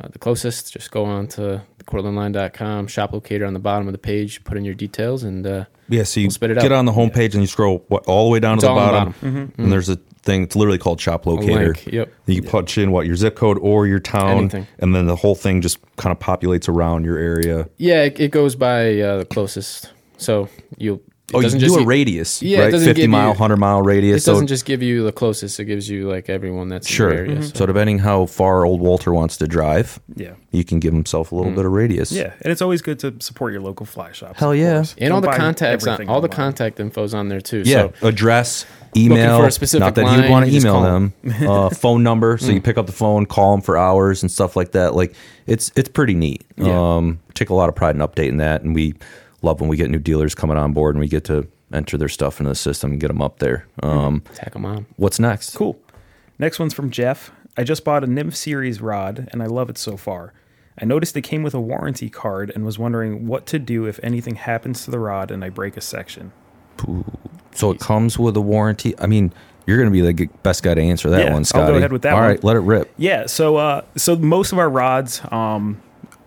[0.00, 3.98] uh, the closest, just go on to cortlandline.com, shop locator on the bottom of the
[3.98, 6.78] page, put in your details, and uh, yeah so you We'll spit it get out.
[6.78, 8.78] on the homepage and you scroll what, all the way down It's to the all
[8.78, 9.52] on the bottom, bottom.
[9.58, 10.42] and there's a thing.
[10.42, 11.74] It's literally called Shop Locator.
[11.90, 12.12] yep.
[12.26, 14.66] You can punch in what your zip code or your town, Anything.
[14.80, 17.68] and then the whole thing just kind of populates around your area.
[17.76, 19.92] Yeah, it, it goes by uh, the closest.
[20.18, 21.00] So you.
[21.28, 22.72] It Oh, you doesn't can do just a radius, Yeah, right?
[22.72, 24.24] Fifty give mile, hundred mile radius.
[24.24, 27.10] It doesn't just give you the closest; it gives you like everyone that's sure.
[27.10, 27.42] in the area.
[27.52, 30.34] So depending how far old Walter wants to drive, Yeah.
[30.52, 32.12] you can give himself a little bit of radius.
[32.12, 34.38] Yeah, and it's always good to support your local fly shops.
[34.38, 34.84] Hell yeah.
[34.98, 37.62] and all Don't the contacts, on, everything all the contact info's on there too.
[37.66, 38.64] Yeah, So address,
[38.96, 39.40] email.
[39.40, 41.12] for a specific not that line, you'd want to email them.
[41.48, 44.54] uh, phone number, so you pick up the phone, call them for hours and stuff
[44.54, 44.94] like that.
[44.94, 45.12] Like
[45.48, 46.44] it's it's pretty neat.
[46.56, 46.96] Yeah.
[46.98, 48.94] Um, take a lot of pride in updating that, and we
[49.46, 52.08] love when we get new dealers coming on board and we get to enter their
[52.08, 53.66] stuff into the system and get them up there.
[53.82, 54.86] Um, tack them on.
[54.96, 55.54] What's next?
[55.56, 55.80] Cool.
[56.38, 57.30] Next one's from Jeff.
[57.56, 60.34] I just bought a Nymph series rod and I love it so far.
[60.78, 63.98] I noticed it came with a warranty card and was wondering what to do if
[64.02, 66.32] anything happens to the rod and I break a section.
[67.52, 68.94] So it comes with a warranty.
[68.98, 69.32] I mean,
[69.66, 71.92] you're going to be the best guy to answer that Yeah, one, I'll go ahead
[71.92, 72.28] with that All one.
[72.28, 72.92] right, let it rip.
[72.98, 75.80] Yeah, so uh, so most of our rods, um,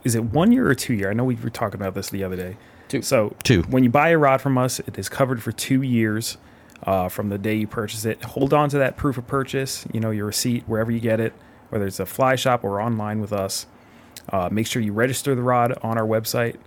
[0.04, 1.12] is it one year or two year?
[1.12, 2.58] I know we were talking about this the other day.
[2.90, 3.02] Two.
[3.04, 3.62] So Two.
[3.64, 6.38] When you buy a rod from us, it is covered for two years
[6.84, 8.22] uh, from the day you purchase it.
[8.24, 9.86] Hold on to that proof of purchase.
[9.94, 11.34] You know your receipt wherever you get it,
[11.70, 13.68] whether it's a fly shop or online with us.
[14.28, 16.58] Uh, make sure you register the rod on our website,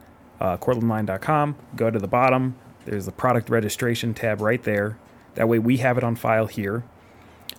[0.41, 1.57] uh, cortlandline.com.
[1.77, 2.57] Go to the bottom.
[2.85, 4.99] There's the product registration tab right there.
[5.35, 6.85] That way we have it on file here.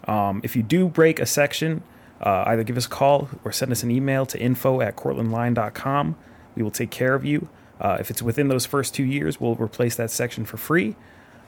[0.07, 1.84] Um, if you do break a section,
[2.22, 6.16] uh, either give us a call or send us an email to info at cortlandline.com.
[6.55, 7.47] We will take care of you.
[7.84, 10.96] Uh, if it's within those first two years, we'll replace that section for free.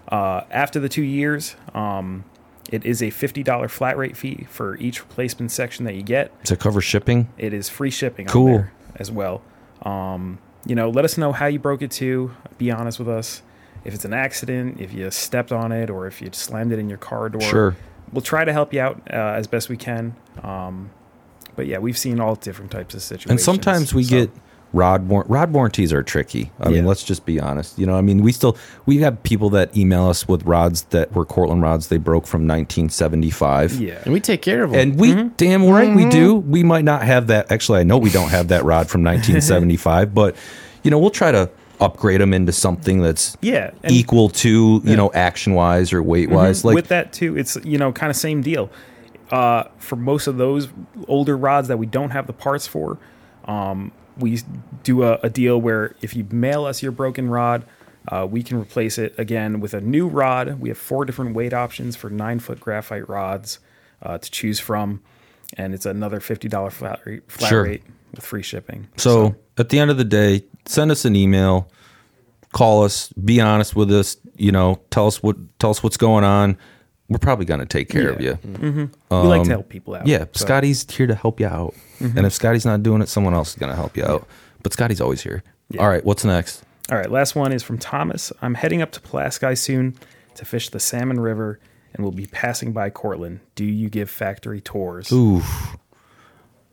[0.09, 2.25] Uh, after the two years, um,
[2.71, 6.43] it is a $50 flat rate fee for each replacement section that you get.
[6.45, 8.47] To cover shipping, It is free shipping Cool.
[8.47, 9.41] there as well.
[9.83, 12.31] Um, you know, let us know how you broke it too.
[12.57, 13.41] Be honest with us.
[13.85, 16.89] If it's an accident, if you stepped on it, or if you slammed it in
[16.89, 17.75] your car door, Sure.
[18.11, 20.15] we'll try to help you out uh, as best we can.
[20.43, 20.89] Um,
[21.55, 23.29] but yeah, we've seen all different types of situations.
[23.31, 24.31] and sometimes we So, get
[24.75, 26.51] rod war- rod warranties are tricky.
[26.59, 27.79] I mean, let's just be honest.
[27.79, 31.13] You know, I mean, we still we have people that email us with rods that
[31.13, 33.79] were Cortland rods they broke from 1975.
[33.79, 34.79] yeah, And we take care of them.
[34.79, 36.35] And we damn right we do.
[36.35, 37.51] We might not have that.
[37.51, 40.35] Actually, I know we don't have that rod from 1975, but
[40.83, 41.49] you know, we'll try to
[41.79, 46.29] upgrade them into something that's yeah, and equal to you know action wise or weight
[46.29, 46.65] wise.
[46.65, 48.69] Like with that too, it's you know kind of same deal.
[49.31, 50.67] Uh, for most of those
[51.07, 52.99] older rods that we don't have the parts for,
[53.45, 54.39] um, we
[54.83, 57.65] do a, a deal where if you mail us your broken rod,
[58.07, 60.59] uh, we can replace it again with a new rod.
[60.59, 63.59] We have four different weight options for nine foot graphite rods
[64.01, 65.01] uh, to choose from,
[65.57, 67.63] and it's another fifty dollar flat rate, flat Sure.
[67.63, 68.87] rate with free shipping.
[68.97, 71.69] So, at the end of the day, send us an email,
[72.53, 74.17] call us, be honest with us.
[74.37, 76.57] You know, tell us what tell us what's going on.
[77.07, 78.35] We're probably going to take care of Yeah.
[78.43, 78.89] you.
[79.11, 80.01] we like to help people out.
[80.01, 83.09] Um, Yeah, So- Scotty's here to help you out, and if Scotty's not doing it,
[83.09, 84.27] someone else is going to help you out.
[84.63, 85.43] But Scotty's always here.
[85.79, 86.63] All right, what's next?
[86.91, 88.31] All right, last one is from Thomas.
[88.41, 89.95] I'm heading up to Pulaski soon
[90.35, 91.59] to fish the Salmon River
[91.93, 93.39] and we'll be passing by Cortland.
[93.55, 95.09] Do you give factory tours?
[95.11, 95.41] Ooh.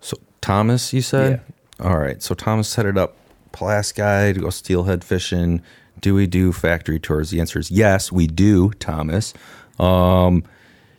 [0.01, 1.41] So Thomas, you said?
[1.80, 2.20] All right.
[2.22, 3.16] So Thomas headed up
[3.53, 5.62] Pulaski to go steelhead fishing.
[6.01, 7.30] Do we do factory tours?
[7.30, 9.33] The answer is yes, we do, Thomas.
[9.79, 10.45] Um,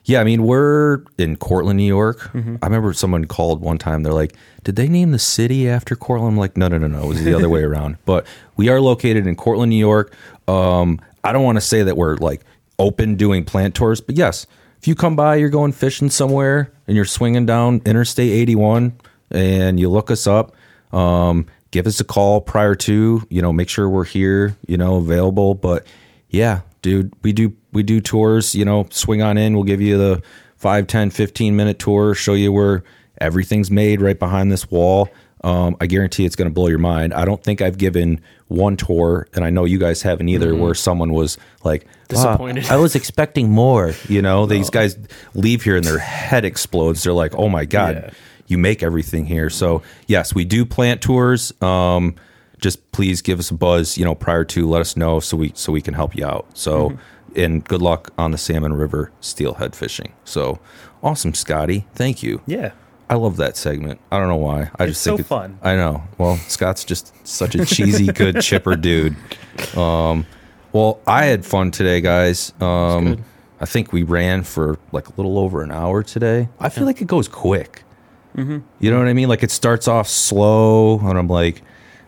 [0.06, 2.30] yeah, I mean we're in Cortland, New York.
[2.36, 4.04] I remember someone called one time.
[4.04, 7.04] They're like, "Did they name the city after Cortland?" I'm like, no, no, no, no.
[7.04, 7.98] It was the other way around.
[8.06, 10.14] But we are located in Cortland, New York.
[10.48, 12.42] Um, I don't want to say that we're like
[12.80, 14.46] open doing plant tours, but yes,
[14.84, 18.92] if you come by, you're going fishing somewhere and you're swinging down Interstate 81
[19.32, 20.54] and you look us up,
[20.92, 24.98] um, give us a call prior to, you know, make sure we're here, you know,
[24.98, 25.56] available.
[25.56, 25.88] But
[26.30, 29.98] yeah, dude, we do we do tours, you know, swing on in, we'll give you
[29.98, 30.22] the
[30.58, 32.84] 5, 10, 15 minute tour, show you where
[33.20, 35.10] everything's made right behind this wall.
[35.44, 37.14] Um, I guarantee it's going to blow your mind.
[37.14, 40.74] I don't think I've given one tour, and I know you guys haven't either, where
[40.74, 42.64] someone was like, Disappointed.
[42.70, 43.94] "Wow, I was expecting more.
[44.08, 44.98] You know, these guys
[45.34, 47.04] leave here and their head explodes.
[47.04, 48.10] They're like, oh my God, Yeah.
[48.48, 49.50] you make everything here.
[49.50, 51.52] So, yes, we do plant tours.
[51.62, 52.16] Um,
[52.64, 55.52] just please give us a buzz, you know, prior to let us know so we
[55.54, 56.48] so we can help you out.
[56.58, 56.98] So,
[57.36, 60.14] and good luck on the Salmon River steelhead fishing.
[60.24, 60.60] So,
[61.04, 61.86] awesome, Scotty.
[61.94, 62.42] Thank you.
[62.48, 62.72] Yeah.
[63.10, 64.00] I love that segment.
[64.12, 64.72] I don't know why.
[64.80, 65.60] I It's just think so think fun.
[65.62, 66.04] I know.
[66.18, 69.16] Well, Scott's just such a cheesy, good chipper dude.
[69.76, 70.26] Um,
[70.72, 72.54] well, I had fun today, guys.
[72.60, 73.24] Um.
[73.60, 76.50] I think we ran for like a little over an hour today.
[76.60, 77.84] I feel like it goes quick.
[78.36, 78.60] Mm-hmm.
[78.80, 79.30] You know what I mean?
[79.30, 81.62] Like it starts off slow, and I'm like,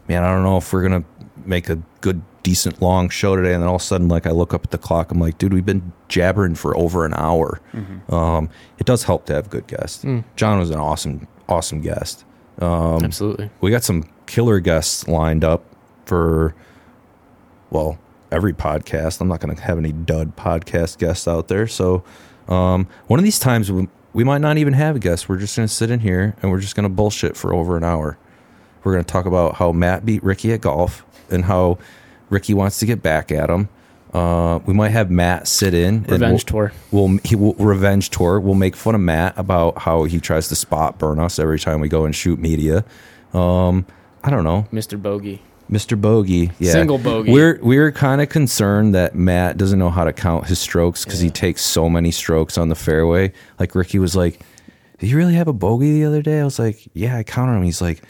[0.08, 1.04] man, I don't know if we're gonna
[1.46, 3.54] make a good, decent, long show today.
[3.54, 5.38] And then all of a sudden, like I look up at the clock, I'm like,
[5.38, 7.60] dude, we've been jabbering for over an hour.
[8.10, 8.50] Um,
[8.80, 10.06] it does help to have good guests.
[10.36, 12.24] Jon was an awesome, awesome guest.
[12.60, 13.50] Um, Absolutely.
[13.62, 15.64] we got some killer guests lined up
[16.06, 16.56] for
[17.70, 17.98] well
[18.32, 22.04] every podcast i'm not going to have any dud podcast guests out there so
[22.48, 25.56] um, one of these times we, we might not even have a guest we're just
[25.58, 28.18] going to sit in here and we're just going to bullshit for over an hour
[28.86, 31.78] we're going to talk about how matt beat ricky at golf and how
[32.30, 33.68] ricky wants to get back at him
[34.16, 36.04] uh, we might have Matt sit in.
[36.04, 36.74] Revenge we'll- tour.
[36.90, 38.40] We'll he will revenge tour.
[38.40, 41.82] We'll make fun of Matt about how he tries to spot burn us every time
[41.82, 42.86] we go and shoot media.
[43.34, 43.86] Um,
[44.24, 45.02] I don't know, Mr.
[45.02, 45.42] Bogey.
[45.70, 46.00] Mr.
[46.00, 46.52] Bogey.
[46.60, 47.32] Yeah, Single bogey.
[47.32, 51.20] We're we're kind of concerned that Matt doesn't know how to count his strokes because
[51.20, 53.34] he takes so many strokes on the fairway.
[53.60, 54.40] Like Ricky was like,
[55.00, 57.58] "Did you really have a bogey the other day?" I was like, "Yeah, I counted
[57.58, 58.02] him." He's like,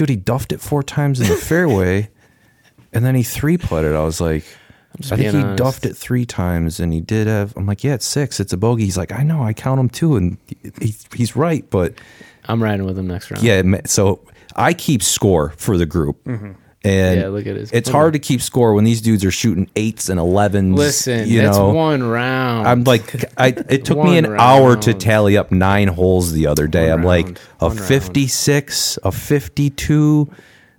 [0.00, 2.08] "Dude, he duffed it four times in the fairway,
[2.90, 4.44] and then he three putted." I was like.
[4.98, 5.56] I think he honest.
[5.56, 7.56] duffed it three times, and he did have.
[7.56, 8.40] I'm like, yeah, it's six.
[8.40, 8.84] It's a bogey.
[8.84, 10.36] He's like, I know, I count them too, and
[10.80, 11.68] he, he's right.
[11.70, 11.94] But
[12.46, 13.44] I'm riding with him next round.
[13.44, 14.20] yeah, so
[14.56, 16.52] I keep score for the group, mm-hmm.
[16.82, 19.68] And Yeah, look at his It's hard to keep score when these dudes are shooting
[19.76, 20.76] eights and elevens.
[20.78, 22.66] Listen, you it's know, one round.
[22.66, 26.66] I'm like, I it took me an hour to tally up nine holes the other
[26.66, 26.90] day.
[26.90, 27.88] One I'm like a One round.
[27.88, 30.30] 56, a 52.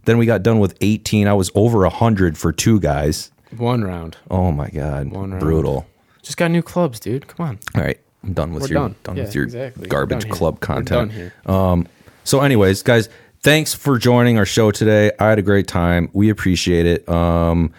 [0.05, 1.27] Then we got done with 18.
[1.27, 3.31] I was over 100 for two guys.
[3.55, 4.17] one round.
[4.31, 5.39] Oh my god, One round.
[5.41, 5.85] brutal.
[6.23, 7.27] Just got new clubs, dude.
[7.27, 7.59] Come on.
[7.75, 9.17] All right, I'm done with We're your done.
[9.17, 9.87] Yeah, with your exactly.
[9.87, 11.31] Garbage done club content.
[11.45, 11.87] Um,
[12.23, 13.09] so, anyways, guys,
[13.41, 15.11] thanks for joining our show today.
[15.19, 16.09] I had a great time.
[16.13, 17.07] We appreciate it.
[17.09, 17.73] Um,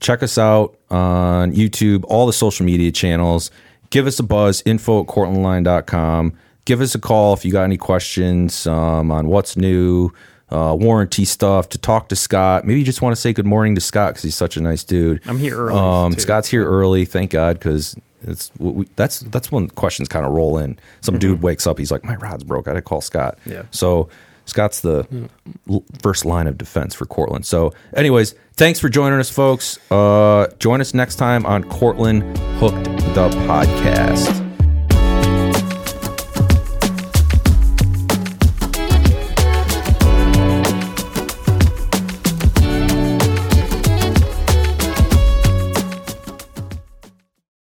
[0.00, 3.50] check us out on YouTube, all the social media channels.
[3.90, 6.36] Give us a buzz, info at cortlandline.com.
[6.64, 10.10] Give us a call if you got any questions um, on what's new,
[10.50, 12.64] uh, warranty stuff, to talk to Scott.
[12.64, 14.84] Maybe you just want to say good morning to Scott because he's such a nice
[14.84, 15.20] dude.
[15.26, 16.12] I'm here early, Um.
[16.18, 20.56] Scott's here early, thank God, because it's we, that's that's when questions kind of roll
[20.58, 20.78] in.
[21.00, 22.68] Some dude wakes up, he's like, "My rod's broke.
[22.68, 23.64] I got to call Scott." Yeah.
[23.72, 24.08] So
[24.44, 25.06] Scott's the
[25.70, 27.46] l- first line of defense for Cortland.
[27.46, 29.78] So, anyways, thanks for joining us, folks.
[29.90, 32.22] Uh, join us next time on Cortland
[32.58, 34.41] Hooked the podcast.